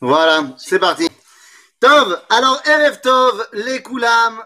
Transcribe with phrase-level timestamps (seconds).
[0.00, 1.08] Voilà, c'est parti.
[1.80, 4.42] Tov, alors Erev Tov, les Koulam,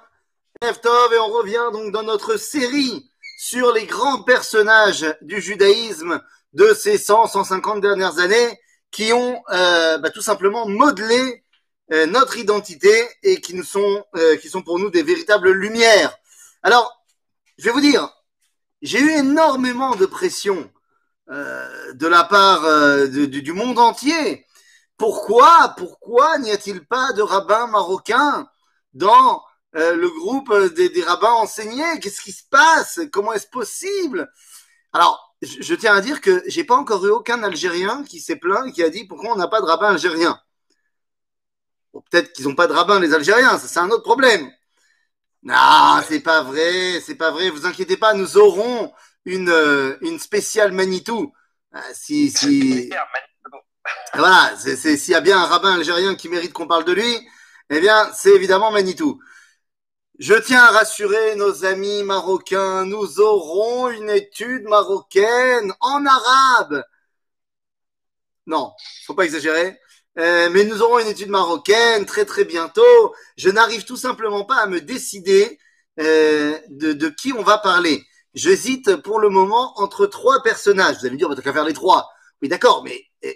[0.62, 6.20] Erev Tov, et on revient donc dans notre série sur les grands personnages du judaïsme
[6.52, 8.58] de ces 100, 150 dernières années
[8.90, 11.44] qui ont euh, bah, tout simplement modelé
[11.92, 16.16] euh, notre identité et qui nous sont, euh, qui sont pour nous des véritables lumières.
[16.62, 17.02] Alors,
[17.58, 18.08] je vais vous dire,
[18.82, 20.70] j'ai eu énormément de pression
[21.28, 22.62] de la part
[23.08, 24.46] du monde entier.
[25.00, 28.50] Pourquoi, n'y a-t-il pas de rabbins marocains
[28.92, 29.42] dans
[29.74, 31.98] euh, le groupe des, rabbins enseignés?
[32.02, 33.00] Qu'est-ce qui se passe?
[33.10, 34.30] Comment est-ce possible?
[34.92, 38.68] Alors, je, tiens à dire que j'ai pas encore eu aucun Algérien qui s'est plaint
[38.68, 40.38] et qui a dit pourquoi on n'a pas de rabbin algérien.
[41.92, 44.52] Peut-être qu'ils n'ont pas de rabbin les Algériens, ça c'est un autre problème.
[45.42, 47.48] Non, c'est pas vrai, c'est pas vrai.
[47.48, 48.92] Vous inquiétez pas, nous aurons
[49.24, 51.32] une euh, une spéciale Manitou.
[51.72, 52.90] Ah, si si
[54.14, 57.28] voilà, s'il y a bien un rabbin algérien qui mérite qu'on parle de lui,
[57.70, 59.20] eh bien c'est évidemment Manitou.
[60.18, 66.84] Je tiens à rassurer nos amis marocains, nous aurons une étude marocaine en arabe.
[68.46, 68.72] Non,
[69.06, 69.78] faut pas exagérer.
[70.18, 73.14] Euh, mais nous aurons une étude marocaine très très bientôt.
[73.36, 75.58] Je n'arrive tout simplement pas à me décider
[76.00, 78.04] euh, de, de qui on va parler.
[78.34, 80.96] J'hésite pour le moment entre trois personnages.
[80.98, 82.10] Vous allez me dire, bah, t'as qu'à faire les trois.
[82.42, 83.32] Oui, d'accord, mais euh,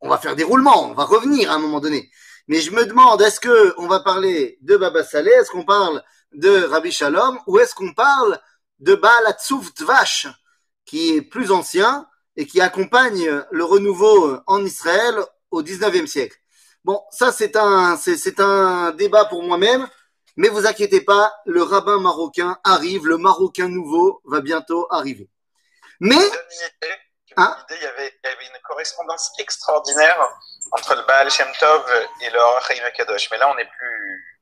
[0.00, 2.10] on va faire des roulements, on va revenir à un moment donné.
[2.48, 6.02] Mais je me demande, est-ce que on va parler de Baba Saleh, est-ce qu'on parle
[6.32, 8.40] de Rabbi Shalom, ou est-ce qu'on parle
[8.80, 10.26] de Baal Hatzouf Tvash,
[10.84, 15.14] qui est plus ancien et qui accompagne le renouveau en Israël
[15.50, 16.36] au 19e siècle?
[16.84, 19.86] Bon, ça c'est un, c'est un débat pour moi-même,
[20.36, 25.28] mais vous inquiétez pas, le rabbin marocain arrive, le marocain nouveau va bientôt arriver.
[26.00, 26.30] Mais,
[27.36, 27.56] Ah.
[27.70, 30.18] Il, y avait, il y avait une correspondance extraordinaire
[30.72, 31.84] entre le Baal Shem Tov
[32.20, 33.28] et le Chaim Kadosh.
[33.30, 34.32] Mais là, on n'est plus,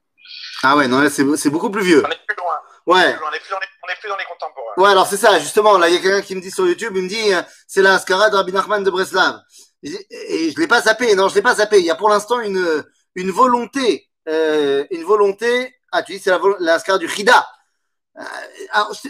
[0.62, 2.02] ah ouais, non, là c'est, beaucoup plus vieux.
[2.06, 2.54] on est plus loin.
[2.86, 3.16] Ouais.
[3.26, 3.48] On n'est plus,
[4.00, 4.74] plus dans les contemporains.
[4.76, 5.78] Ouais, alors c'est ça, justement.
[5.78, 7.82] Là, il y a quelqu'un qui me dit sur YouTube, il me dit, euh, c'est
[7.82, 9.40] la Ascara de Rabbi Nachman de Breslav.
[9.82, 11.14] Et je l'ai pas zappé.
[11.14, 11.78] Non, je l'ai pas zappé.
[11.78, 12.84] Il y a pour l'instant une
[13.14, 15.74] une volonté, euh, une volonté.
[15.92, 17.46] Ah, tu dis c'est la, la Ascara du Chida.
[18.18, 18.22] Euh,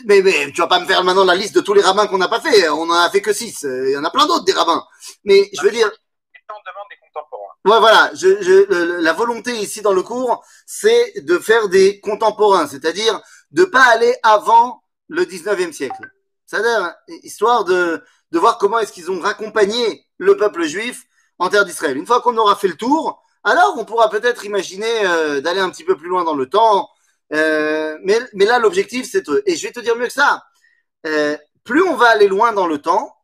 [0.06, 2.18] mais, mais tu vas pas me faire maintenant la liste de tous les rabbins qu'on
[2.18, 2.68] n'a pas fait.
[2.68, 3.64] On en a fait que six.
[3.64, 4.84] Euh, Il y en a plein d'autres des rabbins.
[5.24, 7.54] Mais je veux dire, des contemporains.
[7.64, 8.10] Ouais, voilà.
[8.14, 13.64] Je, je, la volonté ici dans le cours, c'est de faire des contemporains, c'est-à-dire de
[13.64, 16.08] pas aller avant le 19e siècle.
[16.46, 18.02] C'est-à-dire, histoire de,
[18.32, 21.04] de voir comment est-ce qu'ils ont raccompagné le peuple juif
[21.38, 21.96] en terre d'Israël.
[21.96, 25.70] Une fois qu'on aura fait le tour, alors on pourra peut-être imaginer euh, d'aller un
[25.70, 26.88] petit peu plus loin dans le temps.
[27.32, 29.26] Euh, mais, mais là, l'objectif, c'est...
[29.26, 30.44] de- Et je vais te dire mieux que ça.
[31.06, 33.14] Euh, plus on va aller loin dans le temps,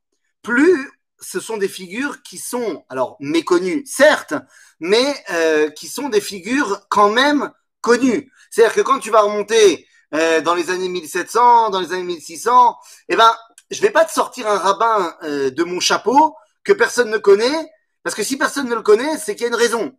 [0.42, 0.90] plus
[1.20, 4.34] ce sont des figures qui sont, alors méconnues, certes,
[4.80, 7.50] mais euh, qui sont des figures quand même
[7.80, 8.30] connues.
[8.50, 12.76] C'est-à-dire que quand tu vas remonter euh, dans les années 1700, dans les années 1600,
[13.08, 13.34] eh ben,
[13.70, 17.66] je vais pas te sortir un rabbin euh, de mon chapeau que personne ne connaît,
[18.02, 19.92] parce que si personne ne le connaît, c'est qu'il y a une raison.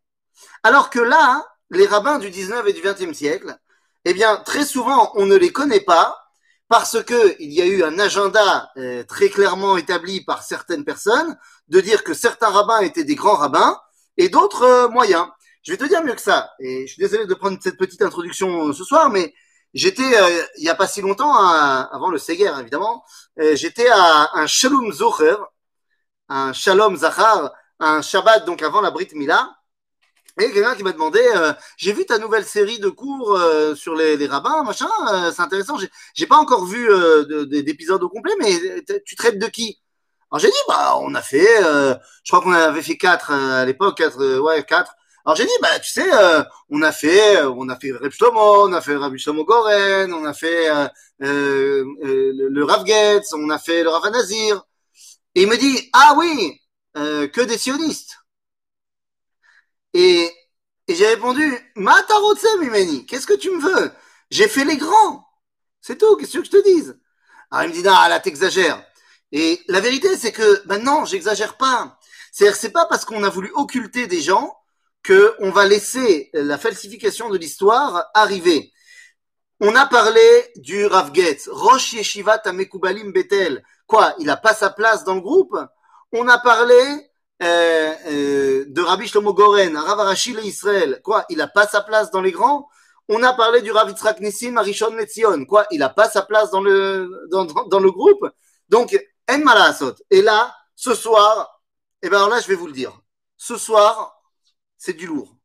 [0.64, 3.58] Alors que là, les rabbins du 19 et du 20e siècle,
[4.10, 6.18] eh bien, très souvent, on ne les connaît pas
[6.70, 11.38] parce que il y a eu un agenda euh, très clairement établi par certaines personnes
[11.68, 13.80] de dire que certains rabbins étaient des grands rabbins
[14.18, 15.28] et d'autres euh, moyens.
[15.68, 16.52] Je vais te dire mieux que ça.
[16.62, 19.34] Et je suis désolé de prendre cette petite introduction euh, ce soir, mais
[19.74, 23.04] j'étais euh, il y a pas si longtemps, avant le Seger évidemment,
[23.42, 25.36] euh, j'étais à un Shalom Zocher,
[26.30, 29.57] un Shalom Zachar, un Shabbat donc avant la Brit Mila.
[30.40, 33.96] Et quelqu'un qui m'a demandé, euh, j'ai vu ta nouvelle série de cours euh, sur
[33.96, 35.78] les, les rabbins, machin, euh, c'est intéressant.
[36.14, 39.48] J'ai, pas encore vu euh, de- de- d'épisode au complet, mais t- tu traites de
[39.48, 39.80] qui?
[40.32, 43.62] Alors j'ai dit, bah on a fait, euh, je crois qu'on avait fait quatre euh,
[43.64, 44.94] à l'époque, quatre, euh, ouais quatre.
[45.26, 48.12] Alors j'ai dit, bah tu sais, euh, on a fait, euh, on a fait Reb
[48.36, 50.88] on a fait Rabbi Shlomo Goren, on a fait euh,
[51.24, 54.64] euh, euh, le, le Rav Getz, on a fait le Rav Nazir.
[55.36, 56.60] Et il me dit, ah oui,
[56.98, 58.18] euh, que des sionistes.
[60.00, 60.32] Et,
[60.88, 63.92] j'ai répondu, Matarotse Mimeni, qu'est-ce que tu me veux?
[64.30, 65.28] J'ai fait les grands.
[65.82, 67.00] C'est tout, qu'est-ce que je te dise?
[67.50, 68.86] Alors il me dit, non, là t'exagères.
[69.32, 71.98] Et la vérité, c'est que maintenant, j'exagère pas.
[72.32, 74.56] C'est-à-dire, c'est pas parce qu'on a voulu occulter des gens
[75.02, 78.72] que on va laisser la falsification de l'histoire arriver.
[79.60, 83.64] On a parlé du Rav Getz, Rosh Yeshiva Tamekubalim Betel.
[83.88, 85.58] Quoi, il a pas sa place dans le groupe?
[86.12, 87.10] On a parlé
[87.44, 91.02] euh, euh, de Rabbi Shlomo Goren, Rav Israël.
[91.04, 92.68] Quoi, il a pas sa place dans les grands?
[93.10, 95.46] On a parlé du Rav Yitzhak Nissim Arishon Letzion.
[95.46, 98.28] Quoi, il a pas sa place dans le dans, dans, le groupe?
[98.70, 98.98] Donc,
[99.30, 99.96] en malasot.
[100.10, 101.62] Et là, ce soir,
[102.02, 103.00] eh ben alors là, je vais vous le dire.
[103.38, 104.22] ce soir,
[104.78, 105.36] c'est du lourd.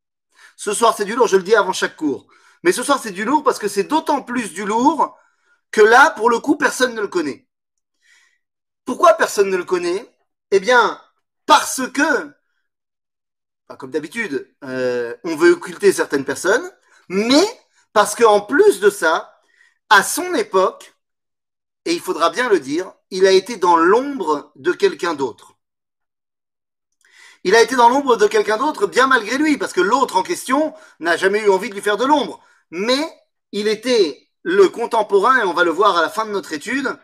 [0.56, 2.26] Ce soir, c'est du lourd, je le dis avant chaque cours.
[2.62, 5.16] Mais ce soir, c'est du lourd parce que c'est d'autant plus du lourd
[5.70, 7.46] que là, pour le coup, personne ne le connaît.
[8.84, 10.08] Pourquoi personne ne le connaît?
[10.50, 11.00] Eh bien,
[11.46, 12.32] parce que,
[13.78, 16.70] comme d'habitude, euh, on veut occulter certaines personnes,
[17.08, 17.44] mais
[17.92, 19.40] parce qu'en plus de ça,
[19.88, 20.94] à son époque,
[21.84, 25.56] et il faudra bien le dire, il a été dans l'ombre de quelqu'un d'autre.
[27.44, 30.22] Il a été dans l'ombre de quelqu'un d'autre bien malgré lui, parce que l'autre en
[30.22, 32.44] question n'a jamais eu envie de lui faire de l'ombre.
[32.70, 33.02] Mais
[33.50, 36.96] il était le contemporain, et on va le voir à la fin de notre étude,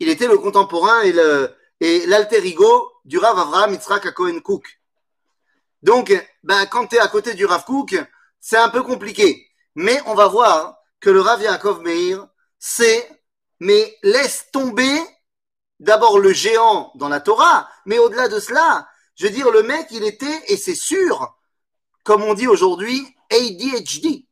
[0.00, 1.54] il était le contemporain et le
[1.84, 4.80] et l'alter ego du Rav Avraham Yitzhak Cohen Cook.
[5.82, 7.94] Donc, ben, quand tu es à côté du Rav Cook,
[8.40, 9.50] c'est un peu compliqué.
[9.74, 12.26] Mais on va voir que le Rav Yaakov Meir,
[12.58, 13.06] c'est,
[13.60, 14.98] mais laisse tomber
[15.78, 19.88] d'abord le géant dans la Torah, mais au-delà de cela, je veux dire, le mec,
[19.90, 21.36] il était, et c'est sûr,
[22.02, 24.24] comme on dit aujourd'hui, ADHD.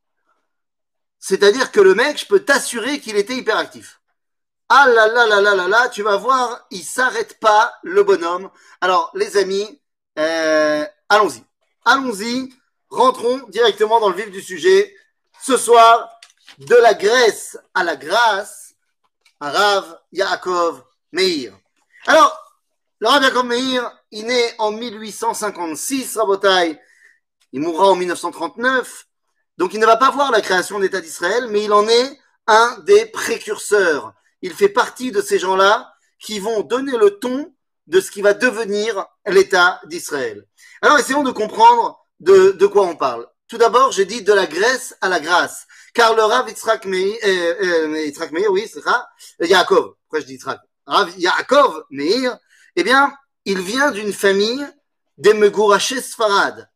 [1.18, 4.01] C'est-à-dire que le mec, je peux t'assurer qu'il était hyperactif.
[4.74, 8.48] Ah là là là là là là, tu vas voir, il s'arrête pas, le bonhomme.
[8.80, 9.82] Alors, les amis,
[10.18, 11.44] euh, allons-y.
[11.84, 12.48] Allons-y,
[12.88, 14.96] rentrons directement dans le vif du sujet.
[15.42, 16.08] Ce soir,
[16.56, 18.72] de la Grèce à la grâce,
[19.42, 20.82] Rav Yaakov
[21.12, 21.52] Meir.
[22.06, 22.34] Alors,
[23.00, 26.80] le Rav Yaakov Meir, il naît en 1856, Rabotai.
[27.52, 29.04] Il mourra en 1939.
[29.58, 32.18] Donc, il ne va pas voir la création de l'État d'Israël, mais il en est
[32.46, 34.14] un des précurseurs.
[34.42, 37.54] Il fait partie de ces gens-là qui vont donner le ton
[37.86, 40.46] de ce qui va devenir l'État d'Israël.
[40.82, 43.26] Alors, essayons de comprendre de, quoi on parle.
[43.48, 45.66] Tout d'abord, j'ai dit de la Grèce à la grâce.
[45.94, 49.08] Car le Rav Yitzhak Meir, euh, euh, Meir oui, c'est ça,
[49.40, 50.38] Yaakov, pourquoi je dis
[50.86, 52.38] Rav Yaakov Meir,
[52.76, 53.12] eh bien,
[53.44, 54.66] il vient d'une famille
[55.18, 56.68] des Megourachés Sfarad.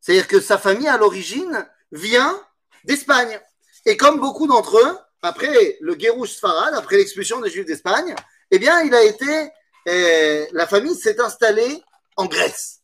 [0.00, 2.40] C'est-à-dire que sa famille, à l'origine, vient
[2.84, 3.40] d'Espagne.
[3.84, 8.14] Et comme beaucoup d'entre eux, après le Guérouche Sfarad, après l'expulsion des Juifs d'Espagne,
[8.50, 9.50] eh bien, il a été,
[9.88, 11.82] euh, la famille s'est installée
[12.16, 12.80] en Grèce.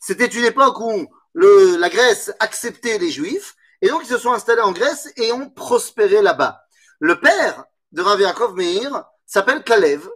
[0.00, 4.32] C'était une époque où le, la Grèce acceptait les Juifs, et donc ils se sont
[4.32, 6.60] installés en Grèce et ont prospéré là-bas.
[6.98, 10.08] Le père de Rav Yaakov Meir s'appelle Kalev.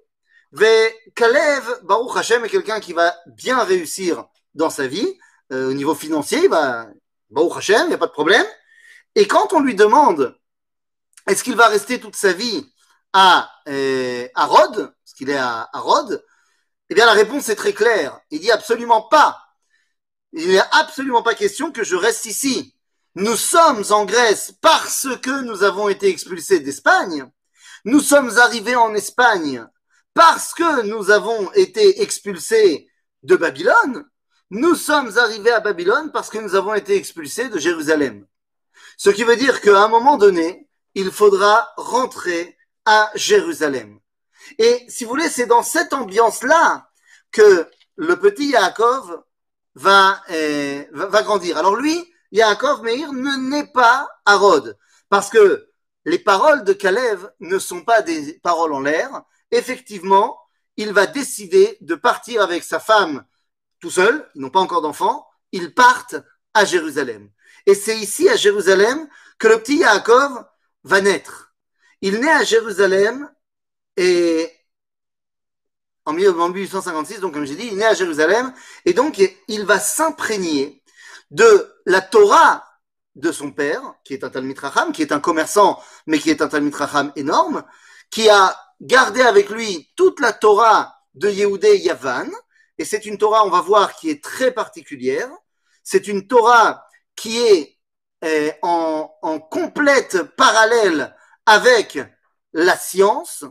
[0.52, 4.24] Mais Kalev, Baruch Hashem, est quelqu'un qui va bien réussir
[4.54, 5.18] dans sa vie.
[5.52, 6.86] Euh, au niveau financier, va,
[7.30, 8.46] Baruch Hashem, il n'y a pas de problème.
[9.14, 10.36] Et quand on lui demande
[11.26, 12.66] est-ce qu'il va rester toute sa vie
[13.12, 16.24] à, euh, à Rhodes, parce qu'il est à, à Rhodes,
[16.90, 18.20] eh bien la réponse est très claire.
[18.30, 19.40] Il dit absolument pas.
[20.32, 22.74] Il n'est absolument pas question que je reste ici.
[23.14, 27.30] Nous sommes en Grèce parce que nous avons été expulsés d'Espagne.
[27.84, 29.66] Nous sommes arrivés en Espagne
[30.14, 32.88] parce que nous avons été expulsés
[33.22, 34.04] de Babylone.
[34.50, 38.26] Nous sommes arrivés à Babylone parce que nous avons été expulsés de Jérusalem.
[38.96, 40.63] Ce qui veut dire qu'à un moment donné,
[40.94, 43.98] il faudra rentrer à Jérusalem.
[44.58, 46.88] Et si vous voulez, c'est dans cette ambiance-là
[47.30, 49.22] que le petit Yaakov
[49.74, 51.56] va, euh, va, grandir.
[51.58, 54.76] Alors lui, Yaakov Meir ne naît pas à Rhodes,
[55.08, 55.68] parce que
[56.04, 59.22] les paroles de Kalev ne sont pas des paroles en l'air.
[59.50, 60.38] Effectivement,
[60.76, 63.24] il va décider de partir avec sa femme
[63.80, 66.16] tout seul, ils n'ont pas encore d'enfants, ils partent
[66.52, 67.30] à Jérusalem.
[67.66, 69.08] Et c'est ici à Jérusalem
[69.38, 70.44] que le petit Yaakov
[70.84, 71.54] va naître.
[72.00, 73.30] Il naît à Jérusalem
[73.96, 74.50] et
[76.04, 78.52] en 1856, donc comme j'ai dit, il naît à Jérusalem
[78.84, 80.82] et donc il va s'imprégner
[81.30, 82.64] de la Torah
[83.14, 86.42] de son père, qui est un Talmid Racham, qui est un commerçant, mais qui est
[86.42, 87.64] un Talmid Racham énorme,
[88.10, 92.28] qui a gardé avec lui toute la Torah de Yehudé Yavan,
[92.78, 95.30] et c'est une Torah, on va voir, qui est très particulière.
[95.82, 97.73] C'est une Torah qui est
[98.62, 101.14] en, en complète parallèle
[101.46, 101.98] avec
[102.52, 103.44] la science.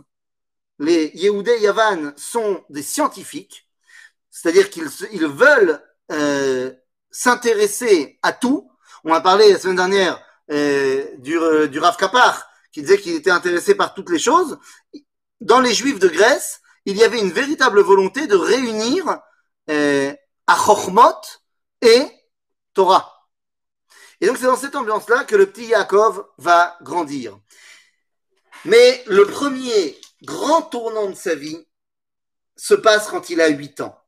[0.80, 3.68] Les Yehudé Yavan sont des scientifiques,
[4.32, 6.74] c'est-à-dire qu'ils ils veulent euh,
[7.12, 8.72] s'intéresser à tout.
[9.04, 10.20] On a parlé la semaine dernière
[10.52, 14.58] euh, du, euh, du Rav Kapar, qui disait qu'il était intéressé par toutes les choses.
[15.40, 19.20] Dans les Juifs de Grèce, il y avait une véritable volonté de réunir
[19.70, 20.14] euh,
[20.48, 21.22] Achochmot
[21.82, 22.08] et
[22.74, 23.13] Torah.
[24.22, 27.38] Et donc c'est dans cette ambiance-là que le petit Yaakov va grandir.
[28.66, 31.68] Mais le premier grand tournant de sa vie
[32.56, 34.00] se passe quand il a 8 ans.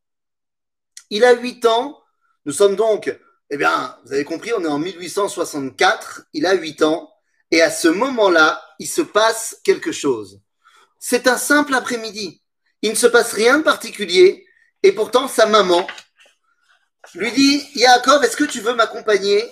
[1.09, 2.01] Il a 8 ans,
[2.45, 3.13] nous sommes donc,
[3.49, 7.11] eh bien, vous avez compris, on est en 1864, il a 8 ans,
[7.51, 10.41] et à ce moment-là, il se passe quelque chose.
[10.99, 12.41] C'est un simple après-midi.
[12.81, 14.47] Il ne se passe rien de particulier,
[14.83, 15.85] et pourtant sa maman
[17.13, 19.43] lui dit Yaakov, est-ce que tu veux m'accompagner?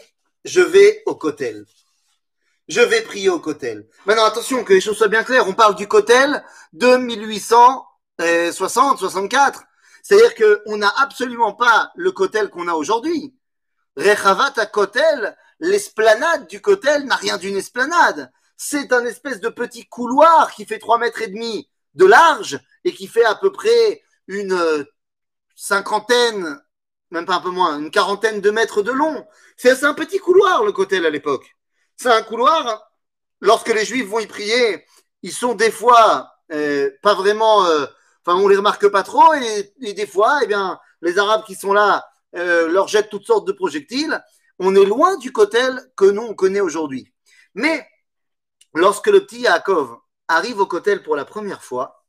[0.45, 1.65] Je vais au Kotel.
[2.67, 3.87] Je vais prier au Kotel.
[4.05, 5.47] Maintenant, attention, que les choses soient bien claires.
[5.47, 9.63] On parle du Kotel de 1860, 64.
[10.01, 13.33] C'est-à-dire qu'on n'a absolument pas le Kotel qu'on a aujourd'hui.
[13.95, 18.31] Rechavat à Kotel, l'esplanade du Kotel n'a rien d'une esplanade.
[18.57, 22.93] C'est un espèce de petit couloir qui fait 3 mètres et demi de large et
[22.93, 24.85] qui fait à peu près une
[25.55, 26.59] cinquantaine,
[27.13, 29.25] même pas un peu moins, une quarantaine de mètres de long.
[29.55, 31.55] C'est un petit couloir, le Kotel, à l'époque.
[31.95, 32.91] C'est un couloir,
[33.39, 34.83] lorsque les Juifs vont y prier,
[35.21, 37.85] ils sont des fois euh, pas vraiment, euh,
[38.25, 41.71] enfin, on les remarque pas trop, et, des fois, eh bien, les Arabes qui sont
[41.71, 42.03] là
[42.35, 44.19] euh, leur jettent toutes sortes de projectiles.
[44.57, 47.13] On est loin du Kotel que nous, on connaît aujourd'hui.
[47.53, 47.87] Mais,
[48.73, 52.03] lorsque le petit Yaakov arrive au Kotel pour la première fois,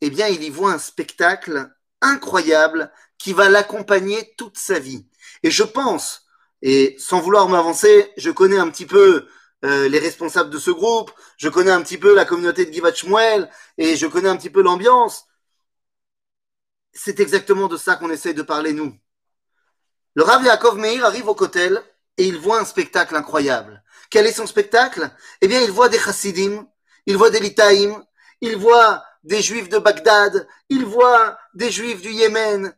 [0.00, 1.70] eh bien, il y voit un spectacle
[2.00, 2.90] incroyable
[3.22, 5.06] qui va l'accompagner toute sa vie.
[5.44, 6.26] Et je pense,
[6.60, 9.28] et sans vouloir m'avancer, je connais un petit peu
[9.64, 12.92] euh, les responsables de ce groupe, je connais un petit peu la communauté de Givat
[12.92, 13.48] Shmuel,
[13.78, 15.26] et je connais un petit peu l'ambiance.
[16.92, 18.92] C'est exactement de ça qu'on essaie de parler, nous.
[20.14, 21.80] Le Rav Yaakov Meir arrive au Kotel
[22.16, 23.84] et il voit un spectacle incroyable.
[24.10, 25.08] Quel est son spectacle?
[25.40, 26.66] Eh bien, il voit des chassidim,
[27.06, 28.04] il voit des litaïm,
[28.40, 32.74] il voit des juifs de Bagdad, il voit des juifs du Yémen.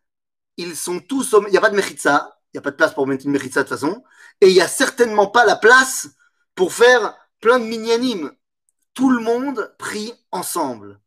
[0.56, 1.34] Ils sont tous.
[1.46, 3.32] Il n'y a pas de mechitza, il n'y a pas de place pour mettre une
[3.32, 4.02] mechitza de toute façon,
[4.40, 6.08] et il n'y a certainement pas la place
[6.54, 8.32] pour faire plein de minyanim.
[8.94, 11.00] Tout le monde prie ensemble.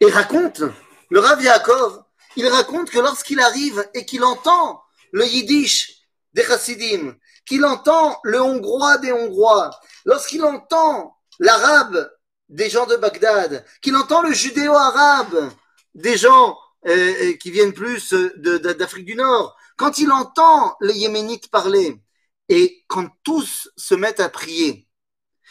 [0.00, 0.62] Et raconte,
[1.10, 2.02] le Rav Yaakov,
[2.36, 7.14] il raconte que lorsqu'il arrive et qu'il entend le yiddish des chassidim,
[7.46, 9.70] qu'il entend le hongrois des hongrois,
[10.04, 12.10] lorsqu'il entend l'arabe
[12.48, 15.50] des gens de Bagdad, qu'il entend le judéo-arabe
[15.94, 21.50] des gens euh, euh, qui viennent plus d'Afrique du Nord, quand il entend les Yéménites
[21.50, 22.00] parler,
[22.48, 24.88] et quand tous se mettent à prier,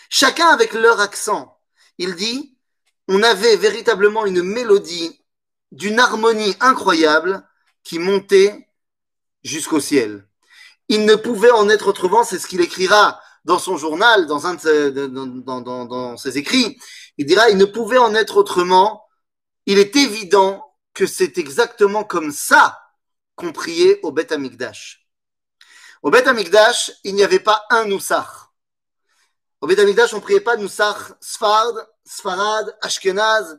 [0.09, 1.57] chacun avec leur accent,
[1.97, 2.57] il dit,
[3.07, 5.21] on avait véritablement une mélodie
[5.71, 7.47] d'une harmonie incroyable
[7.83, 8.67] qui montait
[9.43, 10.27] jusqu'au ciel.
[10.89, 14.55] Il ne pouvait en être autrement, c'est ce qu'il écrira dans son journal, dans un
[14.55, 16.77] de ses, dans, ses écrits.
[17.17, 19.05] Il dira, il ne pouvait en être autrement.
[19.65, 22.79] Il est évident que c'est exactement comme ça
[23.35, 25.07] qu'on priait au Beth Amikdash.
[26.03, 28.49] Au Beth Amikdash, il n'y avait pas un Noussach.
[29.61, 31.73] Au Beth Amikdash, on priait pas Noussach Sfard,
[32.05, 33.57] Sfarad, Ashkenaz.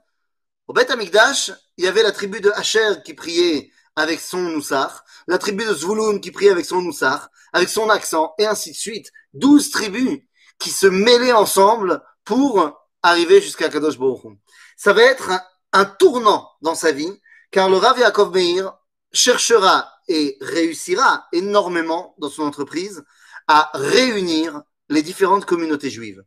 [0.66, 4.92] Au Beth Amikdash, il y avait la tribu de Asher qui priait avec son Noussach,
[5.26, 8.76] la tribu de Zvouloun qui priait avec son Noussach, avec son accent, et ainsi de
[8.76, 9.10] suite.
[9.34, 10.20] Douze tribus
[10.58, 14.38] qui se mêlaient ensemble pour arriver jusqu'à Kadosh Baruch
[14.76, 15.30] Ça va être
[15.72, 17.20] un, tournant dans sa vie,
[17.52, 18.76] car le Rav Yaakov Meir
[19.12, 23.04] cherchera et réussira énormément dans son entreprise
[23.46, 26.22] à réunir les différentes communautés juives.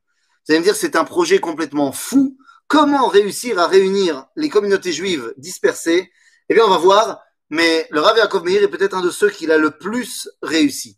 [0.48, 2.38] Vous allez me dire, c'est un projet complètement fou.
[2.68, 6.10] Comment réussir à réunir les communautés juives dispersées?
[6.48, 9.30] Eh bien, on va voir mais le Rav Yaakov Meir est peut-être un de ceux
[9.30, 10.98] qui l'a le plus réussi.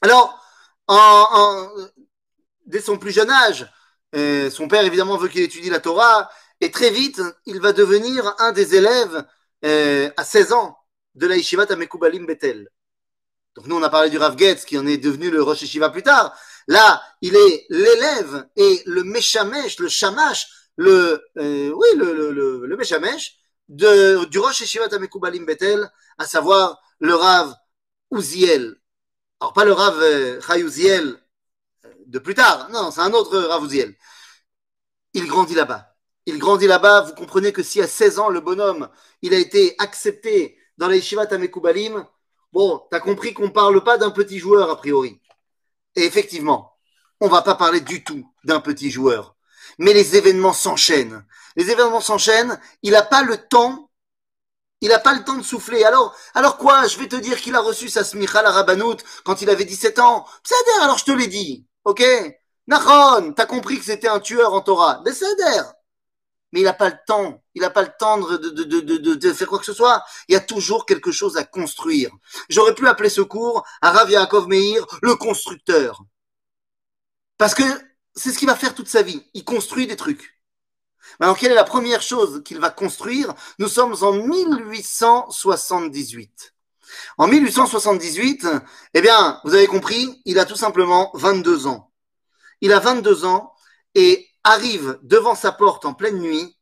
[0.00, 0.40] Alors,
[2.66, 3.70] dès son plus jeune âge,
[4.16, 6.30] euh, son père évidemment veut qu'il étudie la Torah,
[6.64, 9.26] et très vite, il va devenir un des élèves
[9.66, 10.78] euh, à 16 ans
[11.14, 12.70] de la Yeshivat Amekoubalim Bethel.
[13.54, 15.90] Donc nous, on a parlé du Rav Getz, qui en est devenu le Rosh Yeshiva
[15.90, 16.34] plus tard.
[16.66, 22.76] Là, il est l'élève et le Meshamesh, le Shamash, le, euh, oui, le, le, le,
[22.78, 23.36] Meshamesh,
[23.68, 27.54] du Rosh Yeshivat Amekoubalim Betel, à savoir le Rav
[28.10, 28.74] Uziel.
[29.38, 31.14] Alors, pas le Rav euh, euh,
[32.06, 33.94] de plus tard, non, c'est un autre Rav Uziel.
[35.12, 35.93] Il grandit là-bas.
[36.26, 37.02] Il grandit là-bas.
[37.02, 38.88] Vous comprenez que si à 16 ans, le bonhomme,
[39.22, 42.06] il a été accepté dans les Yeshivat Amekoubalim,
[42.52, 45.20] bon, t'as compris qu'on parle pas d'un petit joueur a priori.
[45.96, 46.76] Et effectivement,
[47.20, 49.36] on va pas parler du tout d'un petit joueur.
[49.78, 51.24] Mais les événements s'enchaînent
[51.56, 53.90] les événements s'enchaînent, il n'a pas le temps,
[54.80, 55.84] il n'a pas le temps de souffler.
[55.84, 56.86] Alors, alors quoi?
[56.86, 59.98] Je vais te dire qu'il a reçu sa smicha la rabanout quand il avait 17
[59.98, 60.26] ans.
[60.42, 62.02] C'est alors je te l'ai dit, ok?
[62.66, 65.02] Nachon, t'as compris que c'était un tueur en Torah.
[65.04, 65.12] Mais
[66.54, 67.42] mais il n'a pas le temps.
[67.56, 70.04] Il n'a pas le temps de, faire quoi que ce soit.
[70.28, 72.12] Il y a toujours quelque chose à construire.
[72.48, 76.04] J'aurais pu appeler ce cours à Rav Yaakov Meir le constructeur.
[77.38, 77.64] Parce que
[78.14, 79.28] c'est ce qu'il va faire toute sa vie.
[79.34, 80.40] Il construit des trucs.
[81.18, 83.34] Alors, quelle est la première chose qu'il va construire?
[83.58, 86.54] Nous sommes en 1878.
[87.18, 88.46] En 1878,
[88.94, 91.90] eh bien, vous avez compris, il a tout simplement 22 ans.
[92.60, 93.56] Il a 22 ans
[93.96, 96.56] et arrive devant sa porte en pleine nuit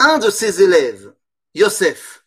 [0.00, 1.12] un de ses élèves,
[1.54, 2.24] Yosef.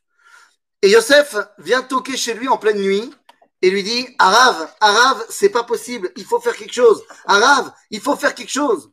[0.81, 3.13] Et Yosef vient toquer chez lui en pleine nuit
[3.61, 7.03] et lui dit Arav, Arav, c'est pas possible, il faut faire quelque chose.
[7.25, 8.91] Arav, il faut faire quelque chose.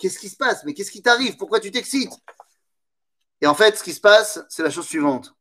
[0.00, 0.64] Qu'est-ce qui se passe?
[0.64, 1.36] Mais qu'est-ce qui t'arrive?
[1.36, 2.12] Pourquoi tu t'excites?
[3.40, 5.34] Et en fait, ce qui se passe, c'est la chose suivante.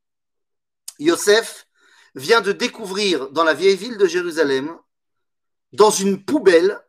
[1.00, 1.65] Yosef
[2.15, 4.77] vient de découvrir dans la vieille ville de Jérusalem,
[5.71, 6.79] dans une poubelle,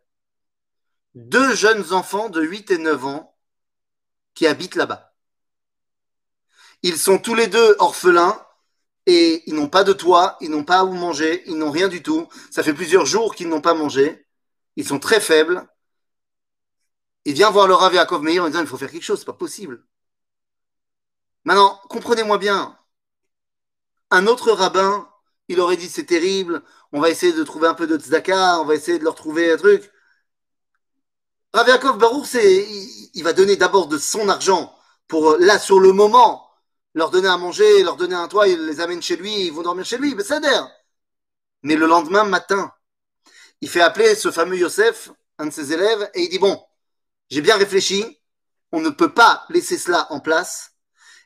[1.15, 3.37] deux jeunes enfants de 8 et 9 ans
[4.35, 5.15] qui habitent là-bas.
[6.83, 8.41] Ils sont tous les deux orphelins
[9.07, 12.03] et ils n'ont pas de toit, ils n'ont pas où manger, ils n'ont rien du
[12.03, 12.29] tout.
[12.51, 14.27] Ça fait plusieurs jours qu'ils n'ont pas mangé.
[14.77, 15.67] Ils sont très faibles.
[17.25, 19.27] Il vient voir le Rav Yaakov Meir en disant il faut faire quelque chose, c'est
[19.27, 19.85] pas possible.
[21.45, 22.79] Maintenant, comprenez-moi bien.
[24.11, 25.09] Un autre rabbin,
[25.49, 26.63] il aurait dit c'est terrible,
[26.93, 29.53] on va essayer de trouver un peu de tzedaka, on va essayer de leur trouver
[29.53, 29.91] un truc.
[31.53, 31.99] Rav Yaakov
[33.15, 34.73] il va donner d'abord de son argent
[35.09, 36.51] pour là sur le moment
[36.95, 39.63] leur donner à manger, leur donner un toit, il les amène chez lui, ils vont
[39.63, 40.41] dormir chez lui, mais c'est
[41.63, 42.73] Mais le lendemain matin,
[43.61, 46.61] il fait appeler ce fameux Yosef, un de ses élèves, et il dit Bon,
[47.31, 48.21] j'ai bien réfléchi,
[48.73, 50.73] on ne peut pas laisser cela en place.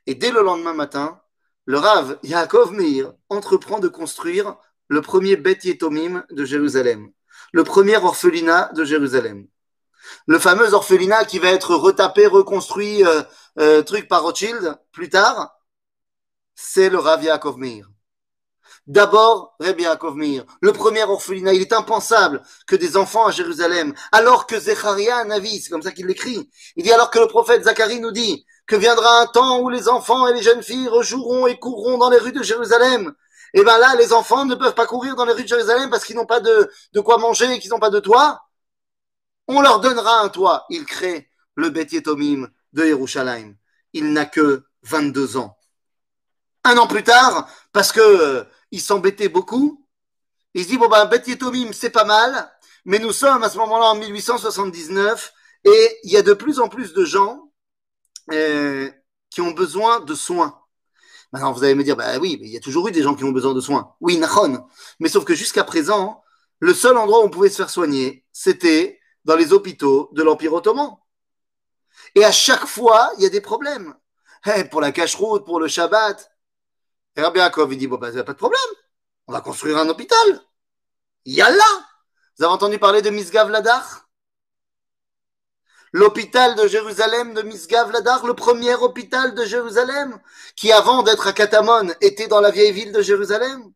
[0.07, 1.21] Et dès le lendemain matin,
[1.67, 4.57] le Rav Yaakov Meir entreprend de construire
[4.89, 7.11] le premier Bet Yetomim de Jérusalem,
[7.53, 9.47] le premier orphelinat de Jérusalem.
[10.27, 13.23] Le fameux orphelinat qui va être retapé, reconstruit, euh,
[13.59, 15.55] euh, truc par Rothschild plus tard,
[16.55, 17.89] c'est le Rav Yaakov Meir.
[18.87, 24.47] D'abord, Rabbi Yaakov le premier orphelinat, il est impensable que des enfants à Jérusalem, alors
[24.47, 28.01] que Zecharia Navi, c'est comme ça qu'il l'écrit, il dit alors que le prophète Zacharie
[28.01, 31.59] nous dit que viendra un temps où les enfants et les jeunes filles rejoueront et
[31.59, 33.15] courront dans les rues de Jérusalem.
[33.55, 36.05] Et bien là, les enfants ne peuvent pas courir dans les rues de Jérusalem parce
[36.05, 38.43] qu'ils n'ont pas de, de quoi manger et qu'ils n'ont pas de toit.
[39.49, 40.65] On leur donnera un toit.
[40.71, 43.55] Il crée le Bet Yetomim de Yerushalayim.
[43.93, 45.57] Il n'a que 22 ans.
[46.65, 49.87] Un an plus tard, parce que euh, il s'embêtait beaucoup,
[50.55, 52.51] il se dit bon ben Bet Yetomim c'est pas mal,
[52.85, 55.33] mais nous sommes à ce moment-là en 1879
[55.65, 57.51] et il y a de plus en plus de gens
[58.33, 58.91] euh,
[59.31, 60.59] qui ont besoin de soins.
[61.33, 63.17] Maintenant, vous allez me dire, bah oui, mais il y a toujours eu des gens
[63.17, 63.95] qui ont besoin de soins.
[64.01, 64.65] Oui, Nachon.
[65.01, 66.23] Mais sauf que jusqu'à présent,
[66.61, 70.53] le seul endroit où on pouvait se faire soigner, c'était dans les hôpitaux de l'Empire
[70.53, 70.97] ottoman.
[72.15, 73.95] Et à chaque fois, il y a des problèmes.
[74.45, 76.31] Hey, pour la cache-route, pour le Shabbat.
[77.17, 78.61] Et Rabbi Yaakov, il dit, bon, ben, bah, pas de problème.
[79.27, 80.41] On va construire un hôpital.
[81.25, 81.63] Yallah
[82.37, 84.09] Vous avez entendu parler de Misgav Ladar
[85.93, 90.21] L'hôpital de Jérusalem de Misgav Ladar, le premier hôpital de Jérusalem,
[90.57, 93.73] qui avant d'être à Katamon était dans la vieille ville de Jérusalem.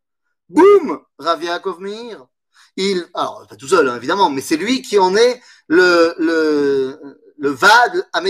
[0.49, 2.27] Boum Rabbi Yaakov Meir
[2.79, 7.19] il, alors pas tout seul hein, évidemment, mais c'est lui qui en est le le
[7.39, 8.21] le vad à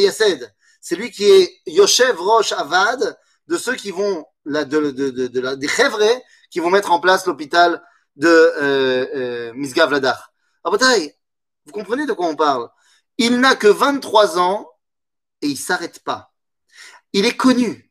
[0.80, 5.40] C'est lui qui est Yoshev Rosh Avad de ceux qui vont la, de, de, de,
[5.40, 7.82] la, des Chevres qui vont mettre en place l'hôpital
[8.16, 10.32] de euh, euh, Misgav Ladar.
[10.64, 12.68] vous comprenez de quoi on parle?
[13.16, 14.70] Il n'a que 23 ans
[15.42, 16.32] et il s'arrête pas.
[17.12, 17.90] Il est connu.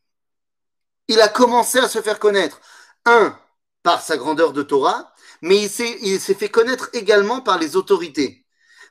[1.08, 2.60] Il a commencé à se faire connaître.
[3.06, 3.38] Un,
[3.84, 8.46] par sa grandeur de Torah, mais il s'est, fait connaître également par les autorités.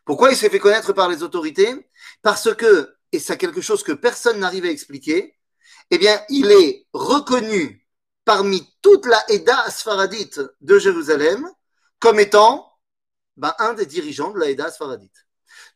[0.05, 1.91] Pourquoi il s'est fait connaître par les autorités?
[2.23, 5.37] Parce que, et c'est quelque chose que personne n'arrive à expliquer,
[5.91, 7.87] eh bien, il est reconnu
[8.25, 11.49] parmi toute la Eda Asfaradite de Jérusalem
[12.01, 12.73] comme étant
[13.37, 15.27] ben, un des dirigeants de la Eda Asfaradite.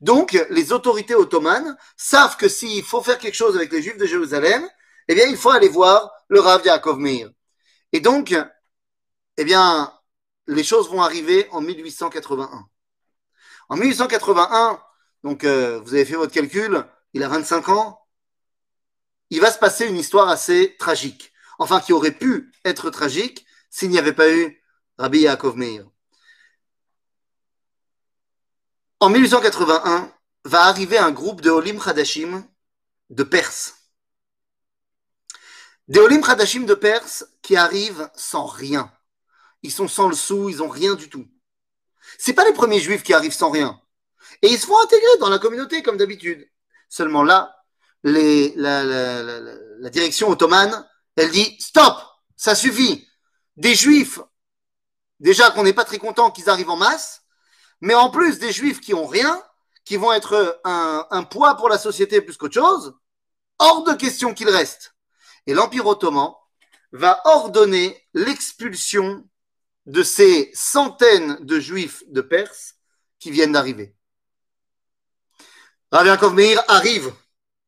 [0.01, 4.07] Donc, les autorités ottomanes savent que s'il faut faire quelque chose avec les Juifs de
[4.07, 4.67] Jérusalem,
[5.09, 7.31] eh bien, il faut aller voir le Rav Yaakov Meir.
[7.93, 8.35] Et donc,
[9.37, 9.93] eh bien,
[10.47, 12.69] les choses vont arriver en 1881.
[13.69, 14.83] En 1881,
[15.23, 18.07] donc euh, vous avez fait votre calcul, il a 25 ans,
[19.31, 21.33] il va se passer une histoire assez tragique.
[21.59, 24.63] Enfin, qui aurait pu être tragique s'il n'y avait pas eu
[24.99, 25.87] Rabbi Yaakov Meir.
[28.99, 30.13] En 1881,
[30.45, 32.45] va arriver un groupe de Olim Khadashim
[33.11, 33.75] de Perse.
[35.89, 38.93] Des Olim Khadashim de Perse qui arrivent sans rien
[39.63, 41.27] ils sont sans le sou, ils ont rien du tout.
[42.19, 43.81] C'est pas les premiers juifs qui arrivent sans rien.
[44.43, 46.49] Et ils se font intégrer dans la communauté comme d'habitude.
[46.89, 47.57] Seulement là,
[48.03, 51.97] la, direction ottomane, elle dit stop,
[52.37, 53.07] ça suffit.
[53.57, 54.21] Des juifs,
[55.19, 57.23] déjà qu'on n'est pas très content qu'ils arrivent en masse,
[57.81, 59.43] mais en plus des juifs qui ont rien,
[59.85, 62.95] qui vont être un, un poids pour la société plus qu'autre chose,
[63.59, 64.95] hors de question qu'ils restent.
[65.47, 66.33] Et l'Empire ottoman
[66.93, 69.25] va ordonner l'expulsion
[69.87, 72.77] de ces centaines de juifs de Perse
[73.19, 73.95] qui viennent d'arriver.
[75.91, 76.39] Rav Yaakov
[76.69, 77.13] arrive,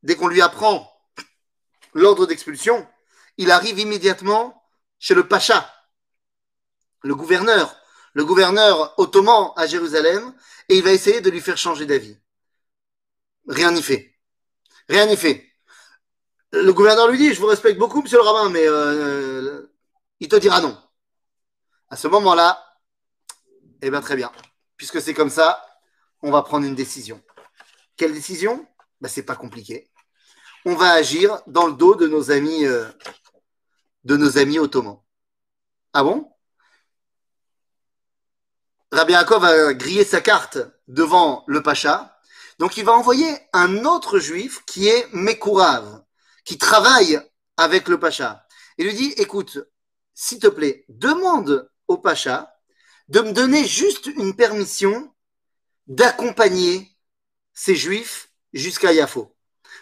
[0.02, 0.88] dès qu'on lui apprend
[1.94, 2.86] l'ordre d'expulsion,
[3.36, 4.62] il arrive immédiatement
[4.98, 5.68] chez le Pacha,
[7.02, 7.76] le gouverneur,
[8.14, 10.34] le gouverneur ottoman à Jérusalem,
[10.68, 12.16] et il va essayer de lui faire changer d'avis.
[13.48, 14.14] Rien n'y fait.
[14.88, 15.48] Rien n'y fait.
[16.52, 19.66] Le gouverneur lui dit, je vous respecte beaucoup, monsieur le rabbin, mais euh,
[20.20, 20.78] il te dira non.
[21.92, 22.58] À ce moment-là,
[23.82, 24.32] eh bien très bien.
[24.78, 25.62] Puisque c'est comme ça,
[26.22, 27.22] on va prendre une décision.
[27.98, 28.66] Quelle décision?
[29.02, 29.90] Ben, C'est pas compliqué.
[30.64, 32.88] On va agir dans le dos de nos amis, euh,
[34.04, 35.02] de nos amis ottomans.
[35.92, 36.32] Ah bon?
[38.90, 42.18] Rabbi Yaakov va griller sa carte devant le Pacha.
[42.58, 46.02] Donc il va envoyer un autre juif qui est Mekourav,
[46.46, 47.20] qui travaille
[47.58, 48.46] avec le Pacha.
[48.78, 49.58] Il lui dit, écoute,
[50.14, 52.52] s'il te plaît, demande au Pacha
[53.08, 55.12] de me donner juste une permission
[55.86, 56.90] d'accompagner
[57.52, 59.34] ces juifs jusqu'à Yafo.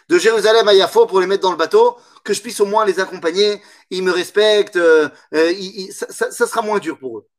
[0.09, 2.85] De Jérusalem à Yafo pour les mettre dans le bateau, que je puisse au moins
[2.85, 5.53] les accompagner, ils me respectent, euh, euh,
[5.91, 7.29] ça, sera moins dur pour eux.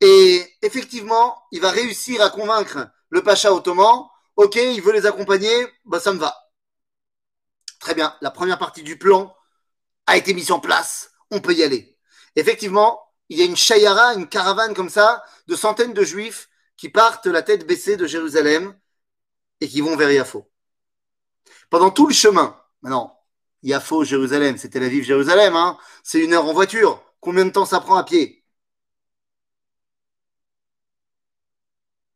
[0.00, 4.06] Et effectivement, il va réussir à convaincre le pacha ottoman.
[4.36, 6.36] Ok, il veut les accompagner, bah ça me va.
[7.80, 9.34] Très bien, la première partie du plan
[10.06, 11.96] a été mise en place, on peut y aller.
[12.34, 16.88] Effectivement, il y a une shayara, une caravane comme ça, de centaines de juifs qui
[16.88, 18.78] partent la tête baissée de Jérusalem
[19.60, 20.48] et qui vont vers Yafo.
[21.70, 23.20] Pendant tout le chemin, maintenant,
[23.62, 27.02] Yafo, Jérusalem, c'était la ville Jérusalem, hein, c'est une heure en voiture.
[27.20, 28.44] Combien de temps ça prend à pied?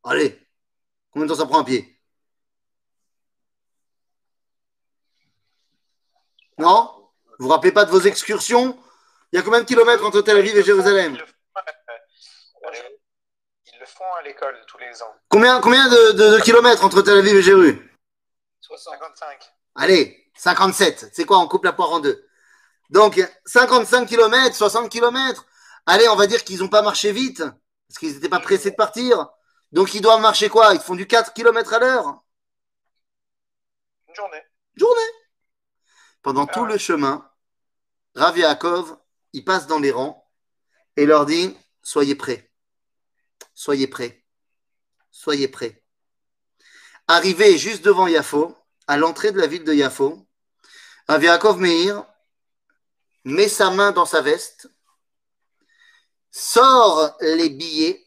[0.04, 0.38] Allez,
[1.10, 1.98] combien de temps ça prend à pied?
[6.58, 6.90] Non?
[7.38, 8.78] Vous vous rappelez pas de vos excursions?
[9.32, 11.16] Il y a combien de kilomètres entre Tel Aviv et Jérusalem
[13.66, 15.14] Ils le font à l'école tous les ans.
[15.28, 17.86] Combien, combien de, kilomètres entre Tel Aviv et Jérusalem
[18.60, 19.52] 55.
[19.74, 21.10] Allez, 57.
[21.12, 22.24] C'est quoi On coupe la poire en deux.
[22.90, 25.44] Donc, 55 kilomètres, 60 kilomètres.
[25.86, 27.42] Allez, on va dire qu'ils n'ont pas marché vite,
[27.88, 29.28] parce qu'ils n'étaient pas pressés de partir.
[29.72, 30.74] Donc ils doivent marcher quoi?
[30.74, 32.22] Ils font du 4 km à l'heure?
[34.08, 34.42] Une journée.
[34.76, 35.00] Journée.
[36.22, 37.28] Pendant tout le chemin,
[38.14, 38.98] Rav Yaakov,
[39.32, 40.26] il passe dans les rangs
[40.96, 42.50] et leur dit Soyez prêts.
[43.54, 44.24] Soyez prêts.
[45.10, 45.82] Soyez prêts.
[47.08, 50.26] Arrivé juste devant Yafo, à l'entrée de la ville de Yafo,
[51.08, 52.04] Rav Yaakov Meir
[53.24, 54.70] met sa main dans sa veste,
[56.30, 58.06] sort les billets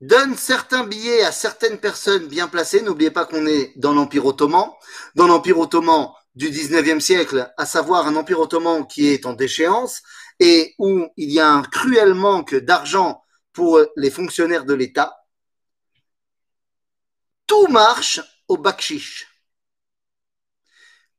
[0.00, 2.82] donne certains billets à certaines personnes bien placées.
[2.82, 4.70] N'oubliez pas qu'on est dans l'Empire ottoman,
[5.14, 10.04] dans l'Empire ottoman du 19e siècle, à savoir un Empire ottoman qui est en déchéance
[10.38, 15.26] et où il y a un cruel manque d'argent pour les fonctionnaires de l'État.
[17.48, 19.26] Tout marche au bakshish.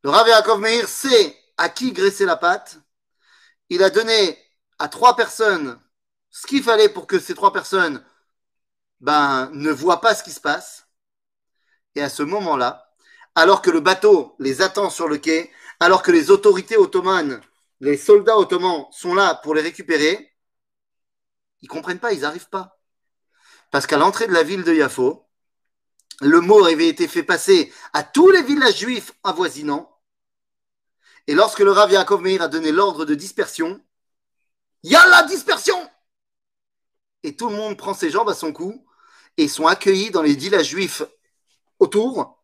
[0.04, 2.78] Le Rav Yaakov Meir sait à qui graisser la patte.
[3.68, 4.38] Il a donné
[4.78, 5.78] à trois personnes
[6.30, 8.02] ce qu'il fallait pour que ces trois personnes
[9.02, 10.88] ben, ne voit pas ce qui se passe.
[11.96, 12.89] Et à ce moment-là,
[13.40, 17.42] alors que le bateau les attend sur le quai, alors que les autorités ottomanes,
[17.80, 20.36] les soldats ottomans sont là pour les récupérer,
[21.62, 22.80] ils comprennent pas, ils n'arrivent pas.
[23.72, 25.26] Parce qu'à l'entrée de la ville de Yafo,
[26.22, 29.90] le mot avait été fait passer à tous les villages juifs avoisinants.
[31.28, 33.82] Et lorsque le Rav Yaakov a donné l'ordre de dispersion,
[34.84, 35.78] il y a la dispersion
[37.24, 38.86] Et tout le monde prend ses jambes à son cou
[39.38, 41.04] et sont accueillis dans les villages juifs
[41.80, 42.39] autour,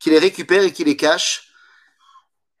[0.00, 1.52] qui les récupèrent et qui les cachent,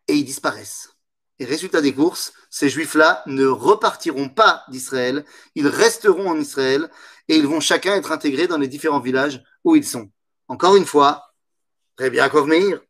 [0.06, 0.90] et ils disparaissent.
[1.38, 5.24] Et résultat des courses, ces juifs-là ne repartiront pas d'Israël,
[5.54, 6.90] ils resteront en Israël,
[7.28, 10.10] et ils vont chacun être intégrés dans les différents villages où ils sont.
[10.48, 11.32] Encore une fois,
[11.96, 12.80] très bien Meir,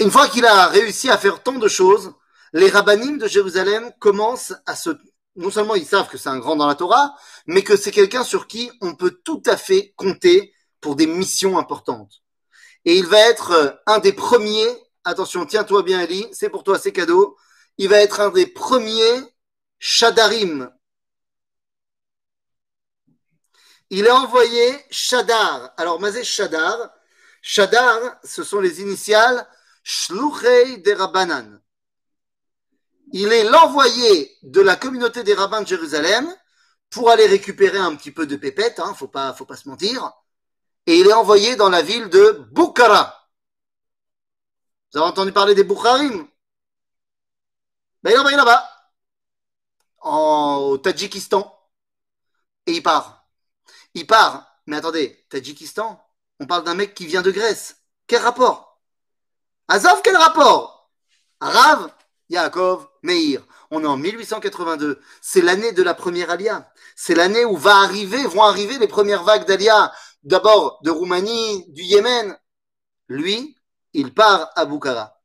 [0.00, 2.12] une fois qu'il a réussi à faire tant de choses,
[2.52, 4.90] les rabbinim de Jérusalem commencent à se
[5.36, 7.14] non seulement ils savent que c'est un grand dans la Torah,
[7.46, 11.58] mais que c'est quelqu'un sur qui on peut tout à fait compter pour des missions
[11.58, 12.23] importantes.
[12.84, 14.68] Et il va être euh, un des premiers,
[15.04, 17.36] attention, tiens-toi bien Ali, c'est pour toi, c'est cadeau,
[17.78, 19.22] il va être un des premiers
[19.78, 20.70] Shadarim.
[23.90, 25.72] Il a envoyé Shadar.
[25.76, 26.90] Alors, Mazé Shadar,
[27.42, 29.46] Shadar, ce sont les initiales
[29.82, 31.60] Shluchei de Rabbanan
[33.16, 36.28] il est l'envoyé de la communauté des rabbins de Jérusalem
[36.90, 40.12] pour aller récupérer un petit peu de pépette, hein, faut pas, faut pas se mentir.
[40.86, 43.30] Et il est envoyé dans la ville de Bukhara.
[44.92, 46.28] Vous avez entendu parler des Bukharim?
[48.02, 48.70] Ben il est là-bas,
[50.00, 51.58] en, au Tadjikistan.
[52.66, 53.26] Et il part.
[53.94, 54.46] Il part.
[54.66, 56.02] Mais attendez, Tadjikistan,
[56.38, 57.76] on parle d'un mec qui vient de Grèce.
[58.06, 58.80] Quel rapport?
[59.68, 60.90] Azov, quel rapport?
[61.40, 61.90] Arabe
[62.28, 63.42] Yaakov Meir.
[63.70, 65.00] On est en 1882.
[65.20, 66.70] C'est l'année de la première Alia.
[66.94, 69.92] C'est l'année où va arriver, vont arriver les premières vagues d'Alia.
[70.24, 72.36] D'abord de Roumanie, du Yémen.
[73.08, 73.56] Lui,
[73.92, 75.20] il part à Bukhara.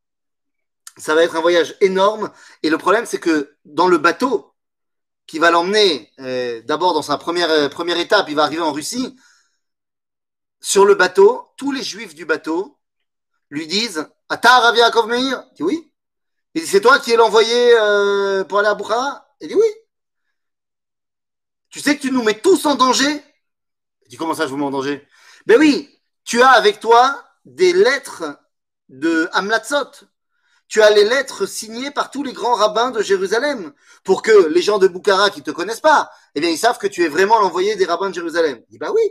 [0.97, 2.31] Ça va être un voyage énorme.
[2.63, 4.53] Et le problème, c'est que dans le bateau
[5.25, 8.73] qui va l'emmener, euh, d'abord dans sa première, euh, première étape, il va arriver en
[8.73, 9.17] Russie.
[10.59, 12.77] Sur le bateau, tous les juifs du bateau
[13.49, 15.45] lui disent Ata Rav Meir?
[15.51, 15.93] Il dit oui.
[16.55, 19.33] Il dit C'est toi qui es l'envoyé euh, pour aller à Bukhara?
[19.39, 19.67] Il dit oui.
[21.69, 23.23] Tu sais que tu nous mets tous en danger
[24.09, 25.07] dit Comment ça, je vous mets en danger?
[25.45, 25.89] Ben oui,
[26.25, 28.37] tu as avec toi des lettres
[28.89, 30.05] de Hamlatzot.
[30.67, 34.61] Tu as les lettres signées par tous les grands rabbins de Jérusalem pour que les
[34.61, 37.07] gens de Bukhara qui ne te connaissent pas, eh bien, ils savent que tu es
[37.07, 38.61] vraiment l'envoyé des rabbins de Jérusalem.
[38.67, 39.01] Il dit Bah oui.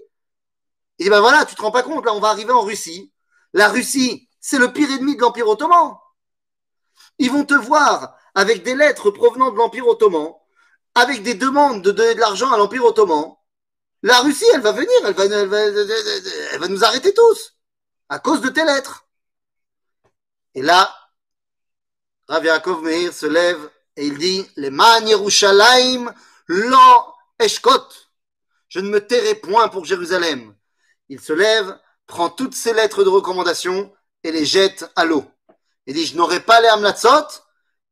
[0.99, 3.13] Il dit Bah voilà, tu te rends pas compte, là, on va arriver en Russie.
[3.53, 5.97] La Russie, c'est le pire ennemi de l'Empire ottoman.
[7.19, 10.33] Ils vont te voir avec des lettres provenant de l'Empire ottoman,
[10.95, 13.35] avec des demandes de donner de l'argent à l'Empire ottoman.
[14.03, 17.55] La Russie, elle va venir, elle va, nous arrêter tous
[18.09, 19.07] à cause de tes lettres.
[20.55, 20.95] Et là,
[22.29, 26.13] Rav Yaakov Meir se lève et il dit Les man Yerushalayim
[27.39, 27.89] eshkot.
[28.69, 30.55] Je ne me tairai point pour Jérusalem.
[31.09, 35.25] Il se lève, prend toutes ses lettres de recommandation et les jette à l'eau.
[35.87, 37.27] Il dit, je n'aurai pas les Hamlatzot,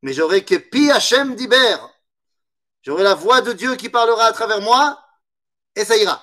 [0.02, 1.78] mais j'aurai que Pi Hashem Diber.
[2.82, 5.02] J'aurai la voix de Dieu qui parlera à travers moi,
[5.76, 6.20] et ça ira.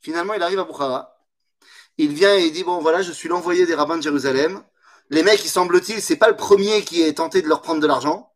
[0.00, 1.18] Finalement, il arrive à Bukhara.
[1.96, 4.62] Il vient et il dit, bon voilà, je suis l'envoyé des rabbins de Jérusalem.
[5.10, 7.86] Les mecs, il semble-t-il, c'est pas le premier qui est tenté de leur prendre de
[7.86, 8.32] l'argent.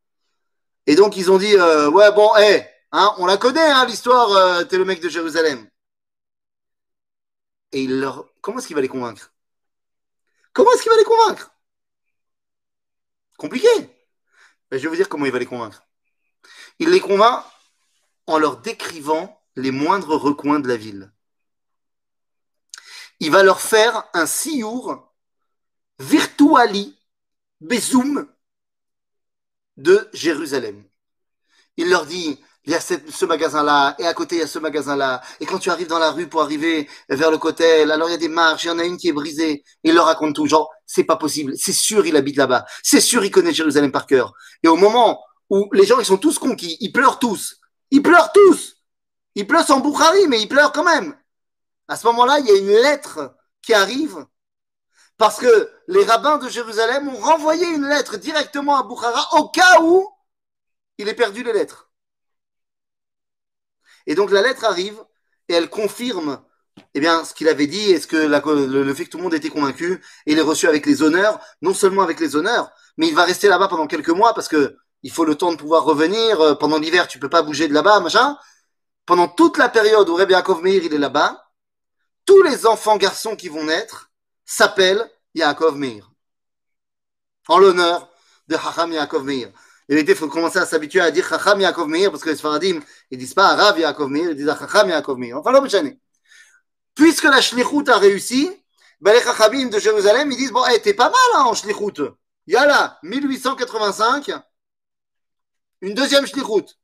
[0.86, 4.30] Et donc, ils ont dit, euh, ouais, bon, hé, hein, on la connaît, hein, l'histoire,
[4.32, 5.68] euh, t'es le mec de Jérusalem.
[7.72, 8.26] Et il leur...
[8.40, 9.32] Comment est-ce qu'il va les convaincre?
[10.54, 11.50] Comment est-ce qu'il va les convaincre?
[13.36, 13.68] Compliqué.
[14.72, 15.84] Je vais vous dire comment il va les convaincre.
[16.78, 17.44] Il les convainc
[18.28, 21.12] en leur décrivant les moindres recoins de la ville.
[23.20, 25.12] Il va leur faire un siour
[25.98, 26.96] virtuali,
[27.60, 28.28] bezoum,
[29.76, 30.84] de Jérusalem.
[31.76, 34.58] Il leur dit, il y a ce magasin-là, et à côté, il y a ce
[34.58, 35.22] magasin-là.
[35.40, 38.14] Et quand tu arrives dans la rue pour arriver vers le côté, alors il y
[38.14, 39.64] a des marches, il y en a une qui est brisée.
[39.84, 41.54] Il leur raconte tout, genre, c'est pas possible.
[41.56, 42.66] C'est sûr, il habite là-bas.
[42.82, 44.34] C'est sûr, il connaît Jérusalem par cœur.
[44.62, 47.58] Et au moment où les gens, ils sont tous conquis, ils pleurent tous.
[47.90, 48.76] Ils pleurent tous.
[49.34, 51.16] Ils pleurent en Bukhari, mais ils pleurent quand même.
[51.86, 54.26] À ce moment-là, il y a une lettre qui arrive
[55.16, 59.80] parce que les rabbins de Jérusalem ont renvoyé une lettre directement à Bukhara au cas
[59.82, 60.08] où
[60.96, 61.90] il ait perdu les lettres.
[64.06, 65.02] Et donc la lettre arrive
[65.48, 66.42] et elle confirme
[66.94, 69.34] eh bien, ce qu'il avait dit et ce que le, fait que tout le monde
[69.34, 70.00] était convaincu.
[70.26, 73.24] Et il est reçu avec les honneurs, non seulement avec les honneurs, mais il va
[73.24, 76.40] rester là-bas pendant quelques mois parce que il faut le temps de pouvoir revenir.
[76.40, 78.36] Euh, pendant l'hiver, tu peux pas bouger de là-bas, machin.
[79.06, 81.44] Pendant toute la période où Rebbe Yaakov Meir il est là-bas,
[82.26, 84.10] tous les enfants garçons qui vont naître
[84.44, 86.10] s'appellent Yaakov Meir.
[87.48, 88.10] En l'honneur
[88.48, 89.50] de Hacham Yaakov Meir.
[89.88, 92.80] Et il faut commencer à s'habituer à dire Chacham Yaakov Meir, parce que les Sfaradim,
[93.10, 95.38] ils disent pas Rav Yaakov Meir, ils disent Chacham Yaakov Meir.
[95.38, 95.98] Enfin, l'objet.
[96.94, 98.50] Puisque la Shlichut a réussi,
[99.00, 102.02] ben les Chachamim de Jérusalem, ils disent Bon, hey, t'es pas mal hein, en Shlichut.
[102.46, 104.32] Yala, 1885,
[105.80, 106.76] une deuxième Shlichut.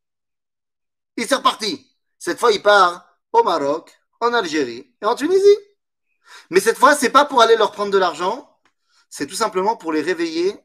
[1.16, 1.90] Il s'est reparti.
[2.18, 5.58] Cette fois, il part au Maroc, en Algérie et en Tunisie.
[6.50, 8.50] Mais cette fois, c'est pas pour aller leur prendre de l'argent,
[9.08, 10.56] c'est tout simplement pour les réveiller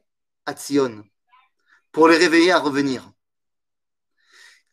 [0.46, 1.04] à Tzion
[1.92, 3.10] pour les réveiller à revenir.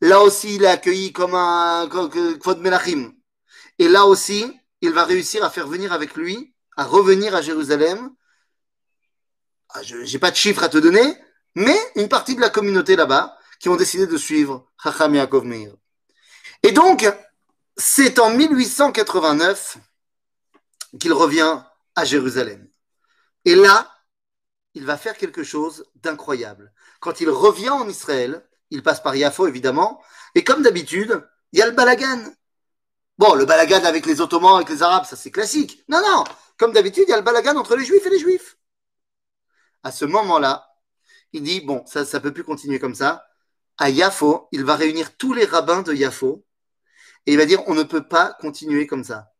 [0.00, 3.12] Là aussi, il est accueilli comme un Kvod Melachim.
[3.78, 8.10] Et là aussi, il va réussir à faire venir avec lui, à revenir à Jérusalem.
[9.70, 11.16] Ah, je n'ai pas de chiffres à te donner,
[11.54, 15.74] mais une partie de la communauté là-bas qui ont décidé de suivre Chacham Yaakov Meir.
[16.62, 17.08] Et donc,
[17.76, 19.78] c'est en 1889
[21.00, 21.62] qu'il revient
[21.94, 22.68] à Jérusalem.
[23.44, 23.90] Et là,
[24.74, 26.72] il va faire quelque chose d'incroyable.
[27.00, 30.02] Quand il revient en Israël, il passe par Yafo évidemment,
[30.34, 32.24] et comme d'habitude, il y a le balagan.
[33.16, 35.82] Bon, le balagan avec les Ottomans, avec les Arabes, ça c'est classique.
[35.88, 36.24] Non, non,
[36.56, 38.56] comme d'habitude, il y a le balagan entre les Juifs et les Juifs.
[39.82, 40.68] À ce moment-là,
[41.32, 43.26] il dit, bon, ça ne peut plus continuer comme ça.
[43.78, 46.44] À Yafo, il va réunir tous les rabbins de Yafo,
[47.26, 49.32] et il va dire, on ne peut pas continuer comme ça.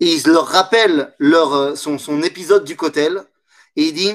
[0.00, 3.24] Il leur rappelle leur, euh, son, son épisode du Kotel,
[3.76, 4.14] et il dit,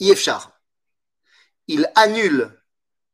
[0.00, 0.56] Yefchar
[1.68, 2.52] il annule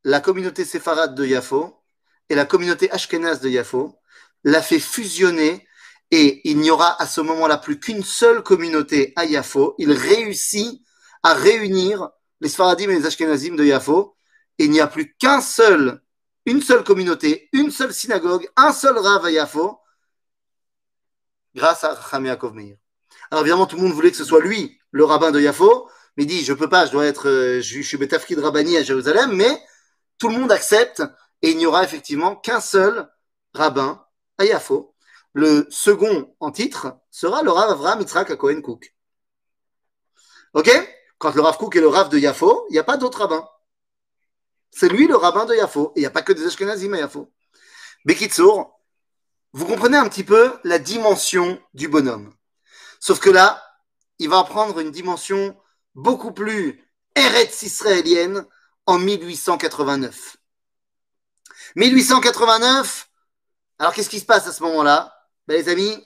[0.04, 1.82] la communauté séfarade de Yafo
[2.28, 3.98] et la communauté ashkénaze de Yafo,
[4.44, 5.66] la fait fusionner
[6.10, 9.74] et il n'y aura à ce moment-là plus qu'une seule communauté à Yafo.
[9.78, 10.82] Il réussit
[11.22, 14.16] à réunir les Sfaradim et les Ashkenazim de Yafo.
[14.58, 16.02] Il n'y a plus qu'un seul,
[16.46, 19.80] une seule communauté, une seule synagogue, un seul Rav à Yafo,
[21.54, 22.76] grâce à Chacham Yaakov Meir.
[23.30, 26.24] Alors évidemment, tout le monde voulait que ce soit lui, le rabbin de Yafo, mais
[26.24, 28.82] il dit, je peux pas, je dois être, euh, je, suis Betafki de Rabbani à
[28.82, 29.62] Jérusalem, mais
[30.18, 31.02] tout le monde accepte
[31.40, 33.10] et il n'y aura effectivement qu'un seul
[33.54, 34.04] rabbin
[34.38, 34.94] à Yafo.
[35.32, 38.94] Le second en titre sera le Rav Avraham Yitzhak à Cohen Cook.
[40.52, 40.70] Ok?
[41.18, 43.48] Quand le Rav Cook est le Rav de Yafo, il n'y a pas d'autre rabbin.
[44.72, 45.92] C'est lui le rabbin de Yafo.
[45.94, 47.30] Et il n'y a pas que des Ashkenazim à Yafo.
[48.04, 48.80] Bekitsour,
[49.52, 52.34] vous comprenez un petit peu la dimension du bonhomme.
[52.98, 53.62] Sauf que là,
[54.18, 55.56] il va prendre une dimension
[55.94, 56.82] beaucoup plus
[57.14, 58.46] Eretz israélienne
[58.86, 60.36] en 1889.
[61.76, 63.08] 1889,
[63.78, 65.14] alors qu'est-ce qui se passe à ce moment-là?
[65.46, 66.02] Ben, Les amis,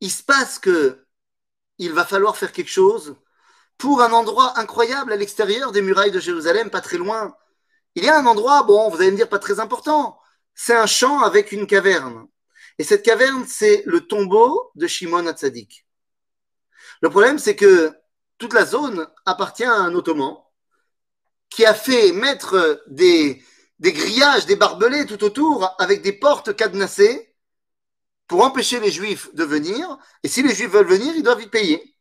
[0.00, 1.04] il se passe que
[1.78, 3.16] il va falloir faire quelque chose
[3.76, 7.36] pour un endroit incroyable à l'extérieur des murailles de Jérusalem, pas très loin.
[7.96, 10.20] Il y a un endroit, bon, vous allez me dire pas très important,
[10.54, 12.28] c'est un champ avec une caverne.
[12.78, 15.86] Et cette caverne, c'est le tombeau de Shimon Hatzadik.
[17.00, 17.92] Le problème, c'est que
[18.36, 20.36] toute la zone appartient à un ottoman
[21.48, 23.42] qui a fait mettre des,
[23.80, 27.34] grillages, des barbelés tout autour avec des portes cadenassées
[28.26, 29.96] pour empêcher les juifs de venir.
[30.22, 31.96] Et si les juifs veulent venir, ils doivent y payer.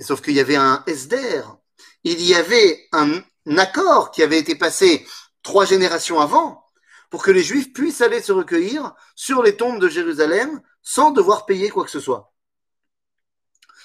[0.00, 1.56] Sauf qu'il y avait un SDR,
[2.04, 3.22] il y avait un
[3.58, 5.06] accord qui avait été passé
[5.42, 6.64] trois générations avant
[7.10, 11.46] pour que les juifs puissent aller se recueillir sur les tombes de Jérusalem sans devoir
[11.46, 12.32] payer quoi que ce soit.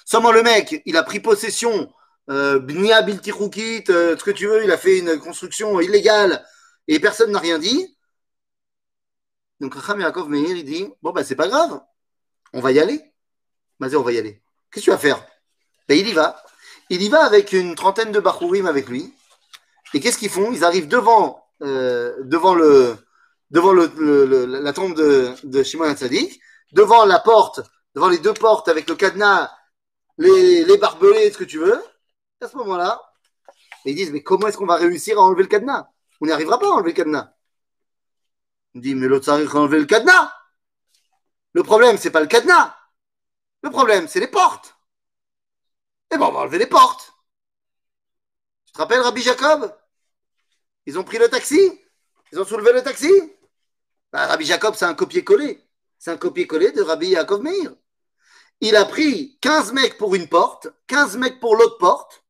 [0.04, 1.92] Seulement le mec, il a pris possession,
[2.30, 6.44] euh, Bnia Biltiroukit, euh, ce que tu veux, il a fait une construction illégale
[6.88, 7.96] et personne n'a rien dit.
[9.60, 11.80] Donc Racham Yaakov Meir, il dit Bon, ben c'est pas grave,
[12.52, 13.00] on va y aller.
[13.78, 14.42] Vas-y, on va y aller.
[14.70, 15.24] Qu'est-ce que tu vas faire?
[15.88, 16.42] Ben, Il y va.
[16.90, 19.14] Il y va avec une trentaine de Bachurim avec lui.
[19.94, 20.52] Et qu'est-ce qu'ils font?
[20.52, 22.96] Ils arrivent devant, euh, devant, le,
[23.50, 26.40] devant la tombe de, Shimon Hatzadik,
[26.72, 27.60] devant la porte,
[27.94, 29.50] devant les deux portes avec le cadenas
[30.18, 31.82] les, barbelés, ce que tu veux.
[32.40, 33.00] À ce moment-là,
[33.84, 35.88] ils disent, mais comment est-ce qu'on va réussir à enlever le cadenas?
[36.20, 37.32] On n'y arrivera pas à enlever le cadenas.
[38.74, 40.32] On dit, mais l'autre arrive à enlever le cadenas.
[41.52, 42.74] Le problème, c'est pas le cadenas.
[43.62, 44.74] Le problème, c'est les portes.
[46.12, 47.12] Eh ben, on va enlever les portes.
[48.66, 49.74] Tu te rappelles, Rabbi Jacob?
[50.86, 51.80] Ils ont pris le taxi?
[52.32, 53.10] Ils ont soulevé le taxi?
[54.12, 55.62] Bah, Rabbi Jacob, c'est un copier-coller.
[55.98, 57.72] C'est un copier-coller de Rabbi Jacob Meir
[58.62, 62.24] il a pris 15 mecs pour une porte, 15 mecs pour l'autre porte,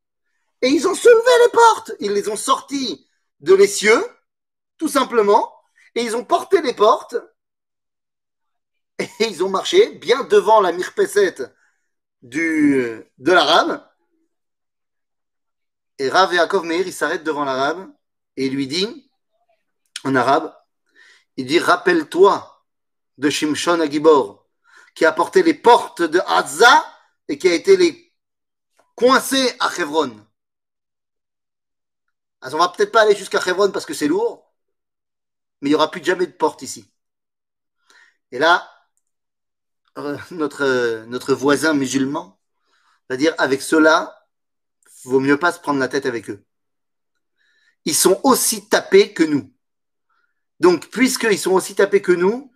[0.62, 1.93] et ils ont soulevé les portes.
[2.01, 3.07] Ils les ont sortis
[3.41, 4.03] de l'essieu,
[4.79, 5.55] tout simplement,
[5.95, 7.17] et ils ont porté les portes,
[8.99, 11.43] et ils ont marché bien devant la mirpesette
[12.23, 13.87] du, de l'arabe.
[15.99, 17.93] Et Rav Yaakov Meir, il s'arrête devant l'arabe,
[18.37, 19.11] et il lui dit,
[20.05, 20.55] en arabe,
[21.37, 22.64] il dit, rappelle-toi
[23.18, 24.42] de Shimshon Agibor
[24.95, 26.85] qui a porté les portes de Hazza
[27.29, 28.12] et qui a été les
[28.95, 30.25] coincé à Hebron.
[32.40, 34.53] Alors, on va peut-être pas aller jusqu'à Hebron parce que c'est lourd,
[35.61, 36.92] mais il n'y aura plus jamais de porte ici.
[38.31, 38.68] Et là,
[39.99, 42.38] euh, notre, notre voisin musulman
[43.09, 44.29] va dire avec cela,
[45.05, 46.45] vaut mieux pas se prendre la tête avec eux.
[47.85, 49.53] Ils sont aussi tapés que nous.
[50.61, 52.53] Donc, puisqu'ils sont aussi tapés que nous,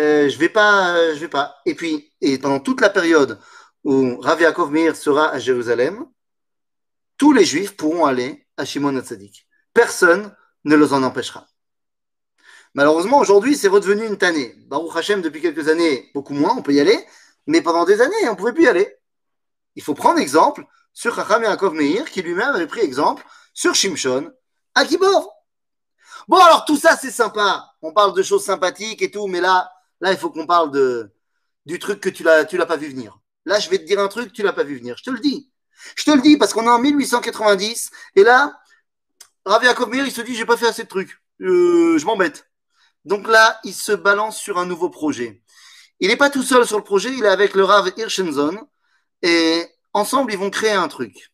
[0.00, 1.56] euh, je vais euh, vais pas.
[1.66, 3.38] Et puis, et pendant toute la période
[3.84, 6.04] où Rav Yaakov Meir sera à Jérusalem,
[7.16, 9.46] tous les Juifs pourront aller à Shimon Hatzadik.
[9.72, 10.34] Personne
[10.64, 11.46] ne les en empêchera.
[12.74, 14.54] Malheureusement, aujourd'hui, c'est redevenu une tannée.
[14.66, 16.98] Baruch Hashem, depuis quelques années, beaucoup moins, on peut y aller,
[17.46, 18.96] mais pendant des années, on ne pouvait plus y aller.
[19.76, 24.32] Il faut prendre exemple sur Chacham Yaakov Meir, qui lui-même avait pris exemple sur Shimshon
[24.74, 25.32] à Kibor.
[26.28, 27.64] Bon, alors tout ça, c'est sympa.
[27.82, 29.70] On parle de choses sympathiques et tout, mais là,
[30.04, 31.10] Là, il faut qu'on parle de,
[31.66, 33.18] du truc que tu l'as, tu l'as pas vu venir.
[33.46, 34.96] Là, je vais te dire un truc tu l'as pas vu venir.
[34.98, 35.50] Je te le dis.
[35.96, 38.58] Je te le dis parce qu'on est en 1890 et là,
[39.46, 41.22] Ravi Yaakov il se dit j'ai pas fait assez de trucs.
[41.40, 42.50] Euh, je m'embête.
[43.06, 45.42] Donc là, il se balance sur un nouveau projet.
[46.00, 48.68] Il n'est pas tout seul sur le projet, il est avec le Rav Hirschenzon
[49.22, 51.32] et ensemble, ils vont créer un truc.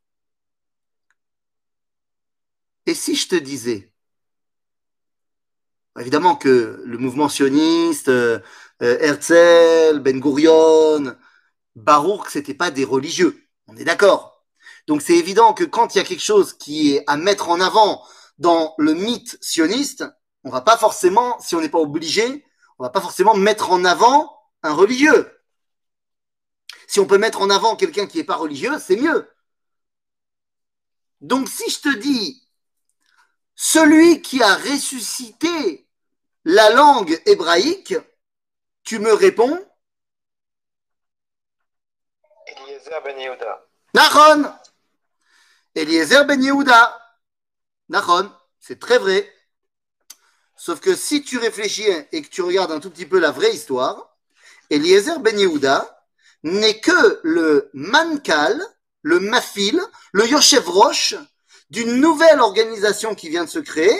[2.91, 3.93] Et si je te disais
[5.97, 8.41] Évidemment que le mouvement sioniste, euh,
[8.83, 11.17] euh, Herzl, Ben Gurion,
[11.77, 13.47] Baruch, c'était pas des religieux.
[13.69, 14.45] On est d'accord.
[14.89, 17.61] Donc c'est évident que quand il y a quelque chose qui est à mettre en
[17.61, 18.03] avant
[18.39, 20.05] dans le mythe sioniste,
[20.43, 22.45] on va pas forcément, si on n'est pas obligé,
[22.81, 25.31] on va pas forcément mettre en avant un religieux.
[26.89, 29.31] Si on peut mettre en avant quelqu'un qui n'est pas religieux, c'est mieux.
[31.21, 32.50] Donc si je te dis,
[33.63, 35.87] celui qui a ressuscité
[36.47, 37.95] la langue hébraïque,
[38.85, 39.63] tu me réponds
[42.47, 43.67] Eliezer ben Yehuda.
[43.93, 44.51] Nachon
[45.75, 46.99] Eliezer ben Yehuda.
[47.91, 49.31] Nachon, c'est très vrai.
[50.57, 53.53] Sauf que si tu réfléchis et que tu regardes un tout petit peu la vraie
[53.53, 54.17] histoire,
[54.71, 56.07] Eliezer ben Yehuda
[56.45, 58.59] n'est que le mankal,
[59.03, 59.79] le mafil,
[60.13, 61.15] le Yoshev Roche
[61.71, 63.99] d'une nouvelle organisation qui vient de se créer,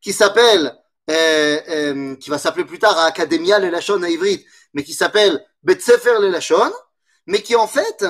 [0.00, 0.76] qui s'appelle,
[1.10, 4.44] euh, euh, qui va s'appeler plus tard à Academia Lelachon à Ivrit,
[4.74, 6.72] mais qui s'appelle Betsefer Lelachon,
[7.26, 8.04] mais qui en fait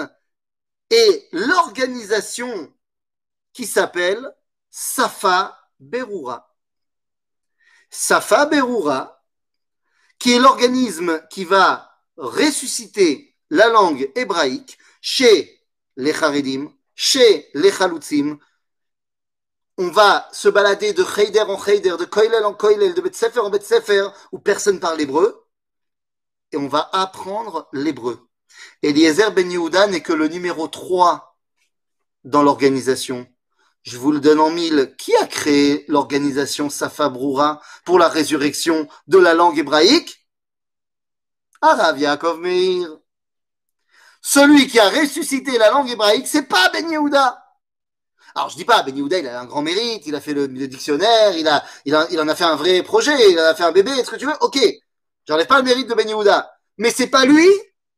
[0.91, 2.73] est l'organisation
[3.53, 4.35] qui s'appelle
[4.71, 6.55] Safa Berura.
[7.91, 9.25] Safa Berura,
[10.19, 15.63] qui est l'organisme qui va ressusciter la langue hébraïque chez
[15.97, 18.39] les Haredim, chez les Chalutzim.
[19.79, 23.51] On va se balader de Heider en Heider, de Koilel en Koilel, de Betsefer en
[23.51, 25.47] Betsefer, où personne parle hébreu,
[26.53, 28.29] et on va apprendre l'hébreu.
[28.83, 31.37] Eliezer Ben Yehuda n'est que le numéro 3
[32.25, 33.27] dans l'organisation.
[33.83, 34.95] Je vous le donne en mille.
[34.99, 40.27] Qui a créé l'organisation Safa Broura pour la résurrection de la langue hébraïque?
[41.61, 42.43] Arav Yaakov.
[44.23, 47.46] Celui qui a ressuscité la langue hébraïque, c'est pas Ben Yehuda.
[48.37, 50.47] Alors je dis pas, Ben Yehuda, il a un grand mérite, il a fait le,
[50.47, 53.73] dictionnaire, il, a, il, en a fait un vrai projet, il en a fait un
[53.73, 54.35] bébé, est-ce que tu veux?
[54.43, 54.59] Ok,
[55.27, 56.55] j'enlève pas le mérite de Ben Yehuda.
[56.77, 57.49] Mais c'est pas lui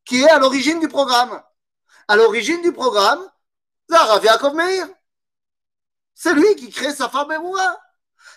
[0.04, 1.42] qui est à l'origine du programme.
[2.06, 3.20] À l'origine du programme,
[3.90, 4.86] Zara Yaakov Meir.
[6.14, 7.76] C'est lui qui crée sa femme Emoura.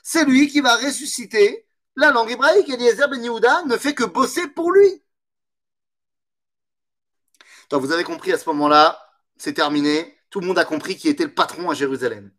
[0.02, 2.68] C'est lui qui va ressusciter la langue hébraïque.
[2.68, 5.04] Eliezer Ben Yehuda ne fait que bosser pour lui.
[7.70, 9.00] Donc vous avez compris à ce moment-là,
[9.38, 10.18] c'est terminé.
[10.32, 12.32] Tout le monde a compris qui était le patron à Jérusalem.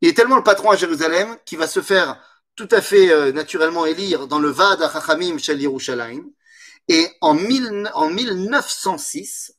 [0.00, 2.20] Il est tellement le patron à Jérusalem qu'il va se faire
[2.56, 6.24] tout à fait euh, naturellement élire dans le Vad Chachamim Shel Yerushalayim.
[6.88, 9.52] Et en, mille, en 1906,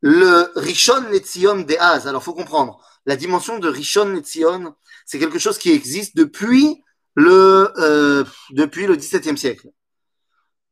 [0.00, 5.40] le Rishon Letzion des Az, alors faut comprendre, la dimension de Rishon Letzion, c'est quelque
[5.40, 6.82] chose qui existe depuis
[7.16, 9.68] le, euh, depuis le XVIIe siècle.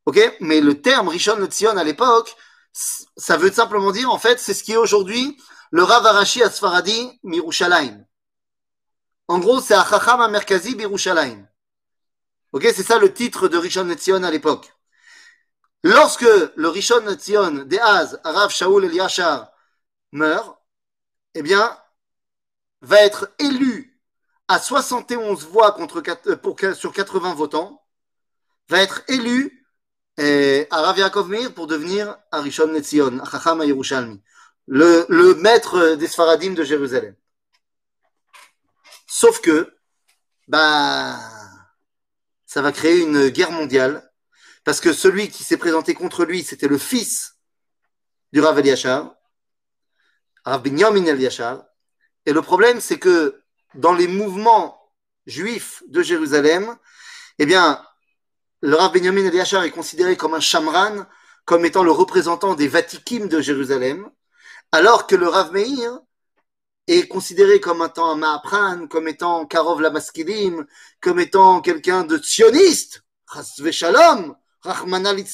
[0.06, 0.20] Ok?
[0.40, 2.34] Mais le terme Rishon Letzion à l'époque,
[2.72, 5.36] ça veut simplement dire, en fait, c'est ce qui est aujourd'hui
[5.70, 8.04] le Rav Arashi Asfaradi Mirushalayim.
[9.28, 11.46] En gros, c'est Achacham Merkazi Birushalayim.
[12.52, 14.72] Ok, c'est ça le titre de Rishon Letzion à l'époque.
[15.84, 19.52] Lorsque le Rishon Letzion d'Eaz, Rav Shaul Eliashar,
[20.10, 20.58] meurt,
[21.34, 21.78] eh bien,
[22.82, 24.00] va être élu
[24.48, 26.00] à 71 voix contre,
[26.34, 27.86] pour, sur 80 votants,
[28.68, 29.64] va être élu
[30.18, 34.20] eh, à Rav Yaakov Meir pour devenir Arishon Netzion, Chacham Yerushalmi,
[34.66, 37.14] le, maître des Sfaradim de Jérusalem.
[39.06, 39.74] Sauf que,
[40.48, 41.18] bah,
[42.46, 44.10] ça va créer une guerre mondiale,
[44.64, 47.36] parce que celui qui s'est présenté contre lui, c'était le fils
[48.32, 49.14] du Rav Eliashar,
[50.44, 51.64] Rav Binyamin Eliashar,
[52.26, 53.42] et le problème, c'est que
[53.74, 54.80] dans les mouvements
[55.26, 56.76] juifs de Jérusalem,
[57.38, 57.82] eh bien,
[58.60, 61.06] le Rav Benjamin Eliashar est considéré comme un chamran,
[61.44, 64.10] comme étant le représentant des Vatikim de Jérusalem,
[64.72, 66.00] alors que le Rav Meir
[66.86, 70.66] est considéré comme étant un Maapran, comme étant Karov Lamaskilim,
[71.00, 73.04] comme étant quelqu'un de sioniste,
[73.70, 75.24] Shalom, Rahman al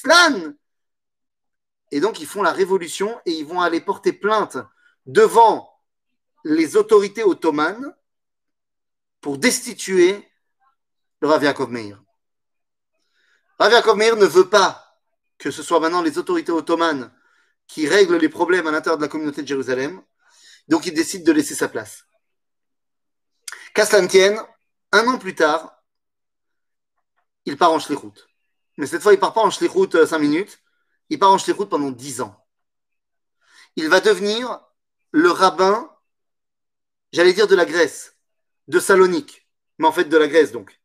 [1.91, 4.59] Et donc, ils font la révolution et ils vont aller porter plainte
[5.07, 5.81] devant
[6.45, 7.95] les autorités ottomanes
[9.21, 10.29] pour destituer
[11.21, 12.03] le Rav Yaakov Meir.
[13.59, 14.83] Rav Yaakov Meir ne veut pas
[15.39, 17.11] que ce soit maintenant les autorités ottomanes
[17.67, 20.03] qui règlent les problèmes à l'intérieur de la communauté de Jérusalem.
[20.69, 22.05] Donc il décide de laisser sa place.
[23.75, 24.41] Qu'à tienne,
[24.93, 25.83] un an plus tard,
[27.45, 28.27] il part en Shlichut.
[28.79, 30.59] Mais cette fois, il part pas en Shlichut 5 euh, minutes,
[31.11, 32.45] il part en Shlichut pendant 10 ans.
[33.77, 34.61] Il va devenir
[35.11, 35.91] le rabbin,
[37.13, 38.17] j'allais dire de la Grèce,
[38.69, 39.47] de Salonique,
[39.79, 40.81] mais en fait de la Grèce donc.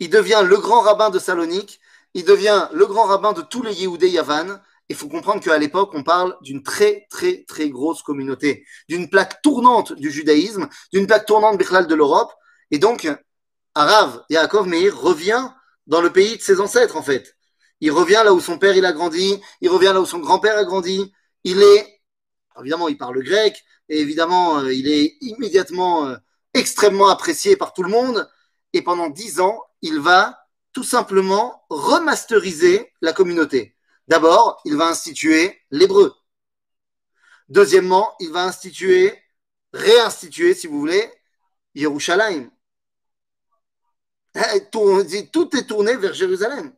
[0.00, 1.80] Il devient le grand rabbin de Salonique
[2.14, 4.60] il devient le grand rabbin de tous les Yéhoudés Yavan.
[4.94, 9.42] Il faut comprendre qu'à l'époque, on parle d'une très, très, très grosse communauté, d'une plaque
[9.42, 12.32] tournante du judaïsme, d'une plaque tournante de l'Europe.
[12.70, 13.10] Et donc,
[13.74, 15.48] Arav Yaakov Meir revient
[15.88, 17.34] dans le pays de ses ancêtres, en fait.
[17.80, 20.56] Il revient là où son père il a grandi, il revient là où son grand-père
[20.56, 21.12] a grandi.
[21.42, 22.00] Il est,
[22.60, 26.14] évidemment, il parle grec, et évidemment, euh, il est immédiatement euh,
[26.54, 28.30] extrêmement apprécié par tout le monde.
[28.72, 30.38] Et pendant dix ans, il va
[30.72, 33.73] tout simplement remasteriser la communauté.
[34.08, 36.14] D'abord, il va instituer l'hébreu.
[37.48, 39.24] Deuxièmement, il va instituer
[39.74, 41.12] réinstituer, si vous voulez,
[41.74, 42.50] Yerushalayim.
[44.36, 46.74] Eh, tout est tourné vers Jérusalem.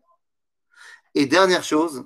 [1.14, 2.05] Et dernière chose,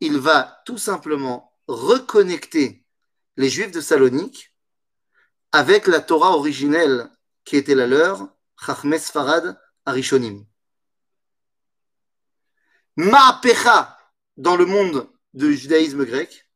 [0.00, 2.86] il va tout simplement reconnecter
[3.36, 4.54] les Juifs de Salonique
[5.52, 7.10] avec la Torah originelle
[7.44, 8.28] qui était la leur,
[8.64, 10.46] Chachmes Farad Arishonim.
[12.96, 13.98] Ma'apecha
[14.42, 16.48] dans le monde du judaïsme grec,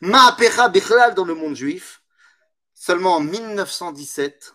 [0.00, 2.00] Ma'apecha Bichlal dans le monde juif,
[2.74, 4.54] seulement en 1917,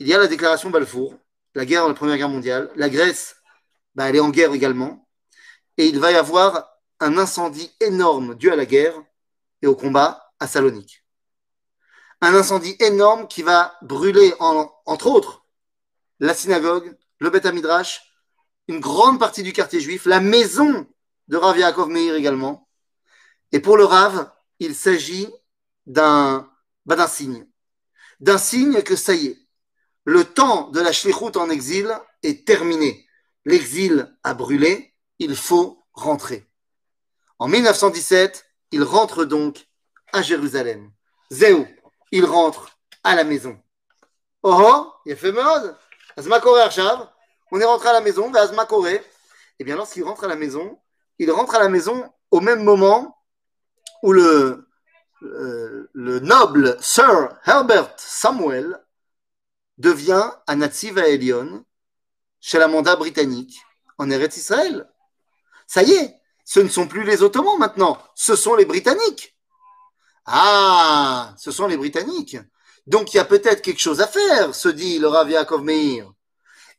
[0.00, 1.16] il y a la déclaration Balfour,
[1.54, 2.70] la guerre, la Première Guerre mondiale.
[2.74, 3.36] La Grèce,
[3.94, 5.08] bah, elle est en guerre également.
[5.76, 6.68] Et il va y avoir
[6.98, 9.00] un incendie énorme dû à la guerre
[9.62, 11.04] et au combat à Salonique.
[12.20, 15.46] Un incendie énorme qui va brûler, entre autres,
[16.18, 18.07] la synagogue, le Beth Midrash,
[18.68, 20.86] une grande partie du quartier juif, la maison
[21.28, 22.68] de Rav Yaakov Meir également.
[23.52, 25.28] Et pour le Rav, il s'agit
[25.86, 26.50] d'un
[26.84, 27.46] bah, signe.
[28.20, 29.38] D'un signe que ça y est,
[30.04, 33.06] le temps de la shlichut en exil est terminé.
[33.44, 36.46] L'exil a brûlé, il faut rentrer.
[37.38, 39.66] En 1917, il rentre donc
[40.12, 40.90] à Jérusalem.
[41.30, 41.66] Zéou,
[42.10, 43.58] il rentre à la maison.
[44.42, 45.76] Oh oh, il fait mode.
[47.50, 48.30] On est rentré à la maison,
[48.86, 49.00] Et
[49.58, 50.78] eh bien, lorsqu'il rentre à la maison,
[51.18, 53.16] il rentre à la maison au même moment
[54.02, 54.68] où le,
[55.22, 58.78] euh, le noble Sir Herbert Samuel
[59.78, 61.64] devient un Nativ à Elion
[62.40, 63.60] chez la mandat britannique
[63.96, 64.88] en Eretz Israël.
[65.66, 69.36] Ça y est, ce ne sont plus les Ottomans maintenant, ce sont les Britanniques.
[70.24, 72.36] Ah, ce sont les Britanniques.
[72.86, 75.30] Donc il y a peut-être quelque chose à faire, se dit le Rav.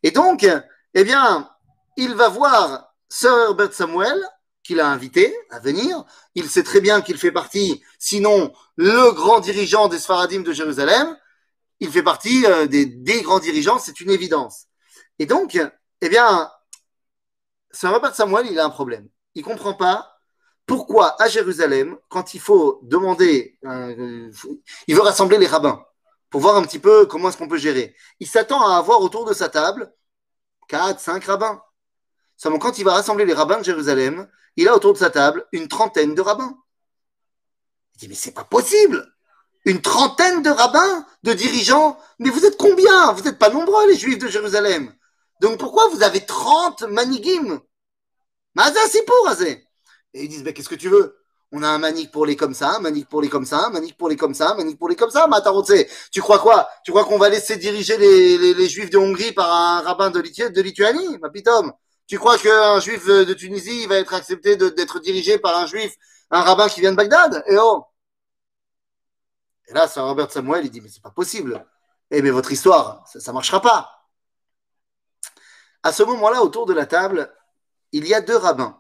[0.03, 0.47] Et donc,
[0.93, 1.49] eh bien,
[1.97, 4.17] il va voir Sir Herbert Samuel,
[4.63, 6.03] qu'il a invité à venir.
[6.35, 11.17] Il sait très bien qu'il fait partie, sinon le grand dirigeant des Sfaradim de Jérusalem.
[11.79, 14.67] Il fait partie euh, des, grands dirigeants, c'est une évidence.
[15.17, 15.59] Et donc,
[16.01, 16.51] eh bien,
[17.71, 19.07] Sir Herbert Samuel, il a un problème.
[19.35, 20.15] Il comprend pas
[20.65, 24.31] pourquoi à Jérusalem, quand il faut demander, euh,
[24.87, 25.83] il veut rassembler les rabbins
[26.29, 27.95] pour voir un petit peu comment est-ce qu'on peut gérer.
[28.19, 29.93] Il s'attend à avoir autour de sa table
[30.67, 31.61] 4, 5 rabbins.
[32.37, 35.45] Seulement quand il va rassembler les rabbins de Jérusalem, il a autour de sa table
[35.51, 36.57] une trentaine de rabbins.
[37.95, 39.13] Il dit mais c'est pas possible.
[39.65, 41.99] Une trentaine de rabbins, de dirigeants.
[42.19, 43.11] Mais vous êtes combien?
[43.11, 44.93] Vous n'êtes pas nombreux les juifs de Jérusalem.
[45.41, 47.61] Donc pourquoi vous avez 30 manigim?
[48.55, 51.18] Maza si pour Et ils disent, mais qu'est-ce que tu veux?
[51.51, 53.69] On a un manik pour les comme ça, un manik pour les comme ça, un
[53.71, 55.25] manik pour les comme ça, un manik pour les comme ça.
[55.27, 55.73] Matarotse,
[56.11, 56.69] tu crois quoi?
[56.83, 61.17] Tu crois qu'on va laisser diriger les, juifs de Hongrie par un rabbin de, Lituanie
[61.19, 61.29] Ma
[62.07, 65.95] Tu crois qu'un juif de Tunisie va être accepté d'être dirigé par un juif,
[66.29, 67.43] un rabbin qui vient de Bagdad?
[67.47, 67.85] Eh oh
[69.67, 71.65] Et là, Sir Robert Samuel, il dit, mais c'est pas possible.
[72.11, 73.89] Eh mais votre histoire, ça ne marchera pas.
[75.81, 77.33] À ce moment-là, autour de la table,
[77.91, 78.77] il y a deux rabbins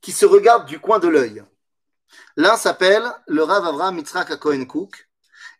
[0.00, 1.42] qui se regardent du coin de l'œil.
[2.36, 5.08] L'un s'appelle le Rav Avraham Mitzrak Cohen Cook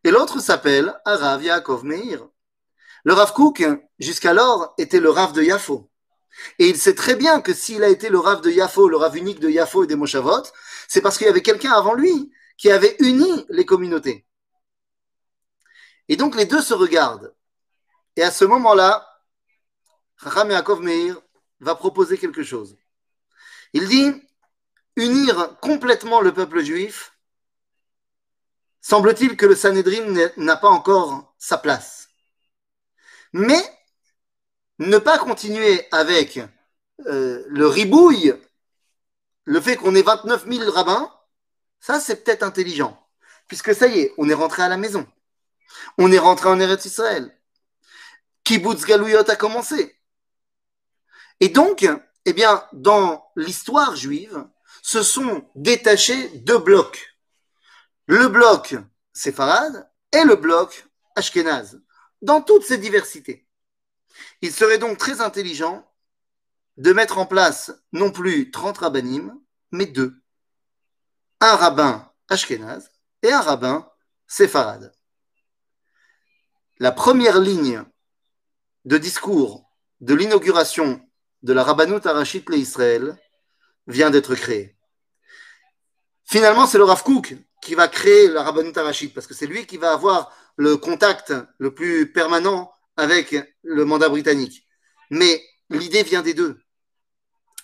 [0.04, 2.28] et l'autre s'appelle Arav Yaakov Meir.
[3.04, 3.64] Le Rav Cook,
[3.98, 5.90] jusqu'alors, était le Rav de Yafo.
[6.58, 9.16] Et il sait très bien que s'il a été le Rav de Yafo, le Rav
[9.16, 10.42] unique de Yafo et des Moshavot,
[10.86, 14.26] c'est parce qu'il y avait quelqu'un avant lui qui avait uni les communautés.
[16.08, 17.34] Et donc les deux se regardent.
[18.16, 19.08] Et à ce moment-là,
[20.22, 21.20] Chacham Yaakov Meir
[21.60, 22.76] va proposer quelque chose.
[23.72, 24.12] Il dit
[24.96, 27.12] unir complètement le peuple juif.
[28.80, 32.08] Semble-t-il que le Sanhedrin n'a pas encore sa place.
[33.32, 33.62] Mais
[34.78, 36.40] ne pas continuer avec
[37.06, 38.34] euh, le ribouille,
[39.44, 41.12] le fait qu'on ait 29 000 rabbins,
[41.80, 43.00] ça c'est peut-être intelligent.
[43.48, 45.06] Puisque ça y est, on est rentré à la maison.
[45.98, 47.36] On est rentré en Eretz Israël.
[48.44, 49.96] Kibbutz Galouyot a commencé.
[51.40, 51.86] Et donc,
[52.24, 54.46] eh bien, dans l'histoire juive,
[54.86, 57.18] se sont détachés deux blocs.
[58.06, 58.76] Le bloc
[59.12, 61.82] séfarade et le bloc ashkénaze,
[62.22, 63.48] dans toutes ces diversités.
[64.42, 65.92] Il serait donc très intelligent
[66.76, 69.36] de mettre en place non plus 30 rabbinim,
[69.72, 70.14] mais deux.
[71.40, 72.88] Un rabbin ashkénaze
[73.22, 73.90] et un rabbin
[74.28, 74.92] séfarade.
[76.78, 77.82] La première ligne
[78.84, 79.68] de discours
[80.00, 81.04] de l'inauguration
[81.42, 83.18] de la Rabbanout Arachit Israël
[83.88, 84.75] vient d'être créée.
[86.26, 89.66] Finalement, c'est le Rav Kook qui va créer la Rabbanout Arachit parce que c'est lui
[89.66, 94.66] qui va avoir le contact le plus permanent avec le mandat britannique.
[95.10, 96.58] Mais l'idée vient des deux.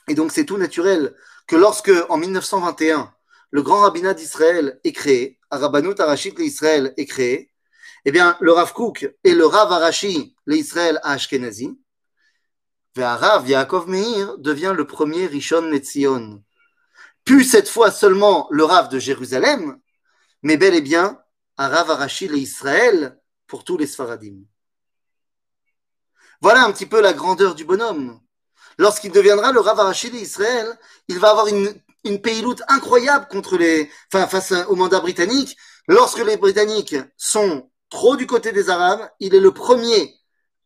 [0.09, 1.15] Et donc, c'est tout naturel
[1.47, 3.13] que lorsque, en 1921,
[3.51, 7.53] le grand rabbinat d'Israël est créé, Arabanut Arashit l'Israël est créé,
[8.05, 11.79] eh bien, le Rav Kook et le Rav Arashi l'Israël à Ashkenazi,
[12.97, 16.43] Rav Yaakov Meir devient le premier Rishon Netzion.
[17.25, 19.79] Plus cette fois seulement le Rav de Jérusalem,
[20.43, 21.20] mais bel et bien
[21.59, 24.41] un Rav Arashi l'Israël pour tous les Sfaradim.
[26.41, 28.20] Voilà un petit peu la grandeur du bonhomme.
[28.79, 31.73] Lorsqu'il deviendra le Rav Arashi d'Israël, il va avoir une,
[32.05, 35.57] une payloute incroyable contre les, enfin, face au mandat britannique.
[35.89, 40.14] Lorsque les Britanniques sont trop du côté des Arabes, il est le premier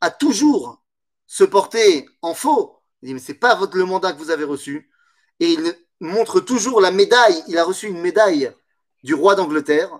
[0.00, 0.82] à toujours
[1.26, 2.82] se porter en faux.
[3.02, 4.90] Il dit, mais c'est pas votre, le mandat que vous avez reçu.
[5.40, 7.42] Et il montre toujours la médaille.
[7.48, 8.52] Il a reçu une médaille
[9.02, 9.90] du roi d'Angleterre.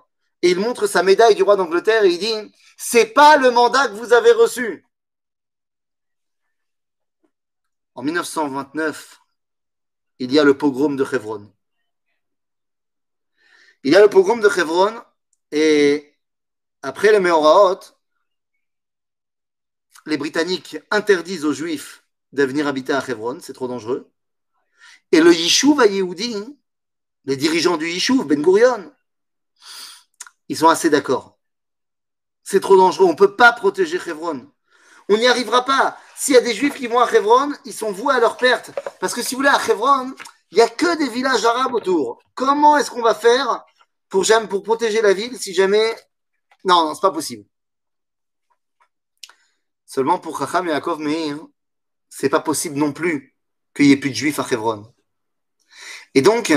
[0.43, 3.89] Et il montre sa médaille du roi d'Angleterre et il dit, c'est pas le mandat
[3.89, 4.85] que vous avez reçu.
[7.95, 9.21] En 1929,
[10.19, 11.51] il y a le pogrom de Hebron.
[13.85, 15.03] Il y a le pogrom de Hebron
[15.53, 16.15] et
[16.83, 17.81] après les Meoraot,
[20.05, 24.13] les Britanniques interdisent aux Juifs de venir habiter à Hebron, c'est trop dangereux.
[25.13, 26.37] Et le Yishuv à Yehoudi,
[27.25, 28.93] les dirigeants du Yishuv, Ben Gurion,
[30.49, 31.39] ils sont assez d'accord.
[32.43, 34.51] C'est trop dangereux, on ne peut pas protéger Hebron.
[35.09, 35.99] On n'y arrivera pas.
[36.17, 38.71] S'il y a des Juifs qui vont à Hebron, ils sont voués à leur perte.
[39.01, 40.15] Parce que si vous voulez, à Hebron,
[40.51, 42.21] il n'y a que des villages arabes autour.
[42.35, 43.65] Comment est-ce qu'on va faire
[44.09, 45.95] pour, pour protéger la ville si jamais.
[46.65, 47.45] Non, non, c'est pas possible.
[49.85, 51.39] Seulement pour Chacham et Yaakov Meir,
[52.09, 53.37] c'est pas possible non plus
[53.75, 54.93] qu'il n'y ait plus de juifs à Hebron.
[56.17, 56.51] Et donc,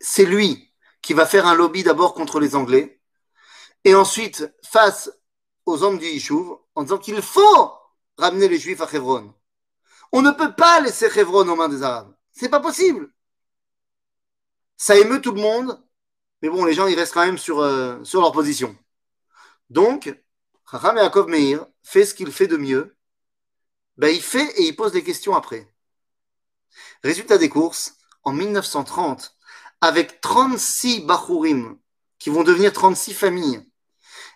[0.00, 3.00] c'est lui qui va faire un lobby d'abord contre les Anglais,
[3.84, 5.08] et ensuite face
[5.64, 7.72] aux hommes du Yishuv, en disant qu'il faut
[8.18, 9.32] ramener les juifs à Hebron.
[10.10, 12.12] On ne peut pas laisser Hebron aux mains des Arabes.
[12.32, 13.08] C'est pas possible.
[14.76, 15.80] Ça émeut tout le monde,
[16.42, 18.76] mais bon, les gens, ils restent quand même sur, euh, sur leur position.
[19.68, 20.12] Donc,
[20.68, 22.96] Chacham Yaakov Meir fait ce qu'il fait de mieux.
[23.98, 25.72] Ben, il fait et il pose des questions après.
[27.04, 29.36] Résultat des courses, en 1930,
[29.80, 31.78] avec 36 Bachurim,
[32.18, 33.66] qui vont devenir 36 familles,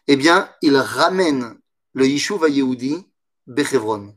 [0.06, 1.58] eh bien, il ramène
[1.92, 3.06] le Yishuv Yehudi,
[3.46, 4.16] Bechevron.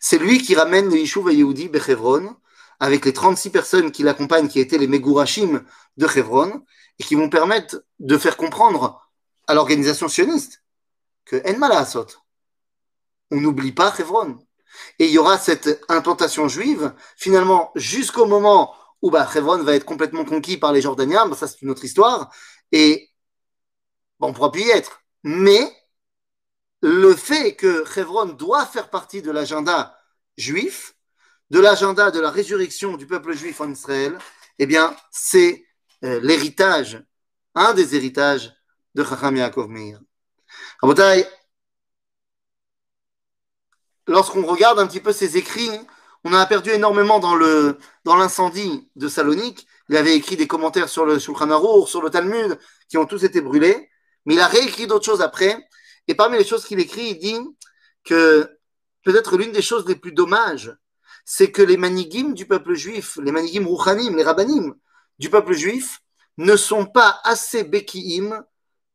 [0.00, 2.36] C'est lui qui ramène le Yishuv Yehudi, Bechevron,
[2.82, 5.64] avec les 36 personnes qui l'accompagnent, qui étaient les Megurashim
[5.96, 6.64] de Hebron,
[6.98, 9.08] et qui vont permettre de faire comprendre
[9.46, 10.64] à l'organisation sioniste
[11.24, 11.94] que En
[13.30, 14.44] On n'oublie pas Hebron.
[14.98, 19.84] Et il y aura cette implantation juive, finalement, jusqu'au moment où bah, Hebron va être
[19.84, 22.30] complètement conquis par les Jordaniens, bah, ça c'est une autre histoire,
[22.70, 23.10] et
[24.18, 25.02] bon, on ne pourra plus y être.
[25.24, 25.72] Mais
[26.82, 29.96] le fait que Hebron doit faire partie de l'agenda
[30.36, 30.94] juif,
[31.50, 34.18] de l'agenda de la résurrection du peuple juif en Israël,
[34.58, 35.64] eh bien, c'est
[36.04, 37.04] euh, l'héritage,
[37.54, 38.52] un des héritages
[38.94, 40.00] de Chacham Yaakov Meir.
[44.12, 45.70] Lorsqu'on regarde un petit peu ses écrits,
[46.24, 49.66] on a perdu énormément dans l'incendie de Salonique.
[49.88, 52.58] Il avait écrit des commentaires sur le Shulchan Arour, sur le Talmud,
[52.88, 53.88] qui ont tous été brûlés.
[54.26, 55.56] Mais il a réécrit d'autres choses après.
[56.08, 57.40] Et parmi les choses qu'il écrit, il dit
[58.04, 58.48] que
[59.02, 60.76] peut-être l'une des choses les plus dommages
[61.24, 64.74] c'est que les manigim du peuple juif, les manigim rouchanim, les rabbanim
[65.18, 66.00] du peuple juif,
[66.38, 68.44] ne sont pas assez bekiim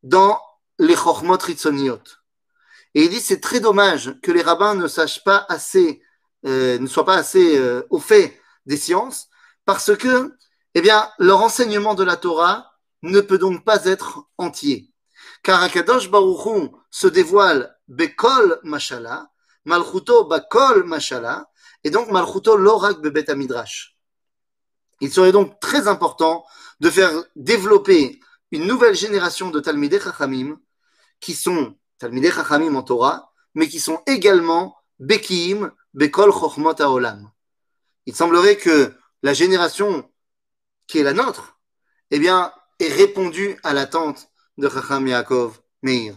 [0.04, 0.40] dans
[0.80, 2.02] les chormot ritzoniot.
[2.98, 6.02] Et il dit c'est très dommage que les rabbins ne sachent pas assez,
[6.48, 9.28] euh, ne soient pas assez euh, au fait des sciences,
[9.66, 10.34] parce que,
[10.74, 12.72] eh bien, leur enseignement de la Torah
[13.04, 14.92] ne peut donc pas être entier.
[15.44, 19.30] Car Akadosh Baruch se dévoile bekol mashala,
[19.64, 21.52] malchuto bakol mashala,
[21.84, 23.96] et donc Malchuto l'orak bebet midrash.
[25.02, 26.46] Il serait donc très important
[26.80, 28.20] de faire développer
[28.50, 30.58] une nouvelle génération de Talmidei Chachamim
[31.20, 37.32] qui sont Talmidei Chachamim en Torah, mais qui sont également Bekiim, Bekol Chochmot Haolam.
[38.06, 38.94] Il semblerait que
[39.24, 40.10] la génération
[40.88, 41.60] qui est la nôtre,
[42.12, 46.16] eh bien, ait répondu à l'attente de Chacham Yaakov Meir.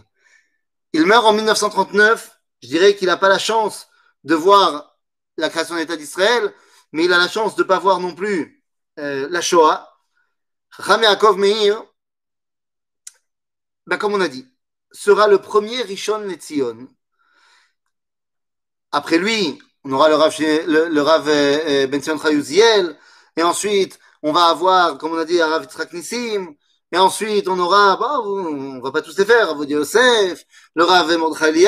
[0.93, 2.39] Il meurt en 1939.
[2.61, 3.89] Je dirais qu'il n'a pas la chance
[4.23, 4.97] de voir
[5.37, 6.53] la création de l'État d'Israël,
[6.91, 8.63] mais il a la chance de ne pas voir non plus
[8.99, 9.87] euh, la Shoah.
[10.75, 11.83] Chacham Yaakov Meir,
[13.87, 14.47] ben comme on a dit,
[14.91, 16.87] sera le premier Rishon Netzion.
[18.91, 22.17] Après lui, on aura le Rav, le, le Rav euh, Ben Sion
[23.37, 26.53] et ensuite on va avoir, comme on a dit, Rav Yitzhak Nissim,
[26.91, 30.43] et ensuite on aura, bon, on va pas tous les faire, Rav Yosef,
[30.75, 31.67] le Rav Mordechai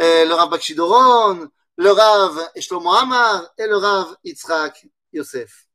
[0.00, 5.66] euh, le Rav Bakshidoron, le Rav Shlomo Amar et le Rav Yitzhak Yosef.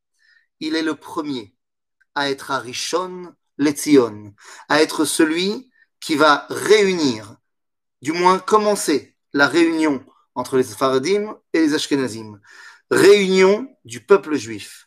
[0.60, 1.54] Il est le premier
[2.16, 4.34] à être à Rishon Letzion,
[4.70, 5.70] à être celui
[6.04, 7.38] qui va réunir,
[8.02, 10.04] du moins commencer la réunion
[10.36, 12.42] entre les Faradim et les Ashkenazim,
[12.92, 14.86] réunion du peuple juif,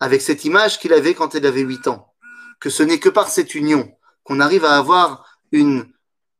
[0.00, 2.14] avec cette image qu'il avait quand il avait 8 ans,
[2.58, 5.92] que ce n'est que par cette union qu'on arrive à avoir une,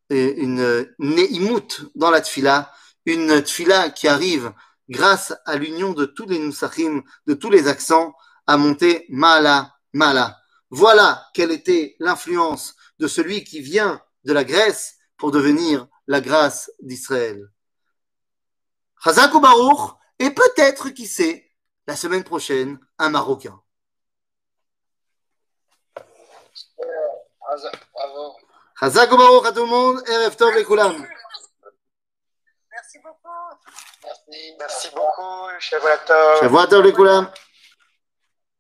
[0.08, 2.72] une neimut dans la tfila,
[3.04, 4.50] une tfila qui arrive
[4.88, 8.14] grâce à l'union de tous les nusachim, de tous les accents,
[8.46, 10.38] à monter mala, mala.
[10.70, 16.70] Voilà quelle était l'influence de celui qui vient de la Grèce pour devenir la grâce
[16.80, 17.50] d'Israël.
[19.02, 21.50] Chazak ou Baruch, et peut-être, qui sait,
[21.86, 23.58] la semaine prochaine, un Marocain.
[28.78, 30.02] Chazak ou Baruch à tout le monde,
[30.36, 31.06] Tov et Koulam.
[32.70, 33.28] Merci beaucoup.
[34.04, 35.48] Merci, merci beaucoup.
[35.58, 36.40] Shavuot Tov.
[36.40, 37.32] Shavuot Tov les Koulam.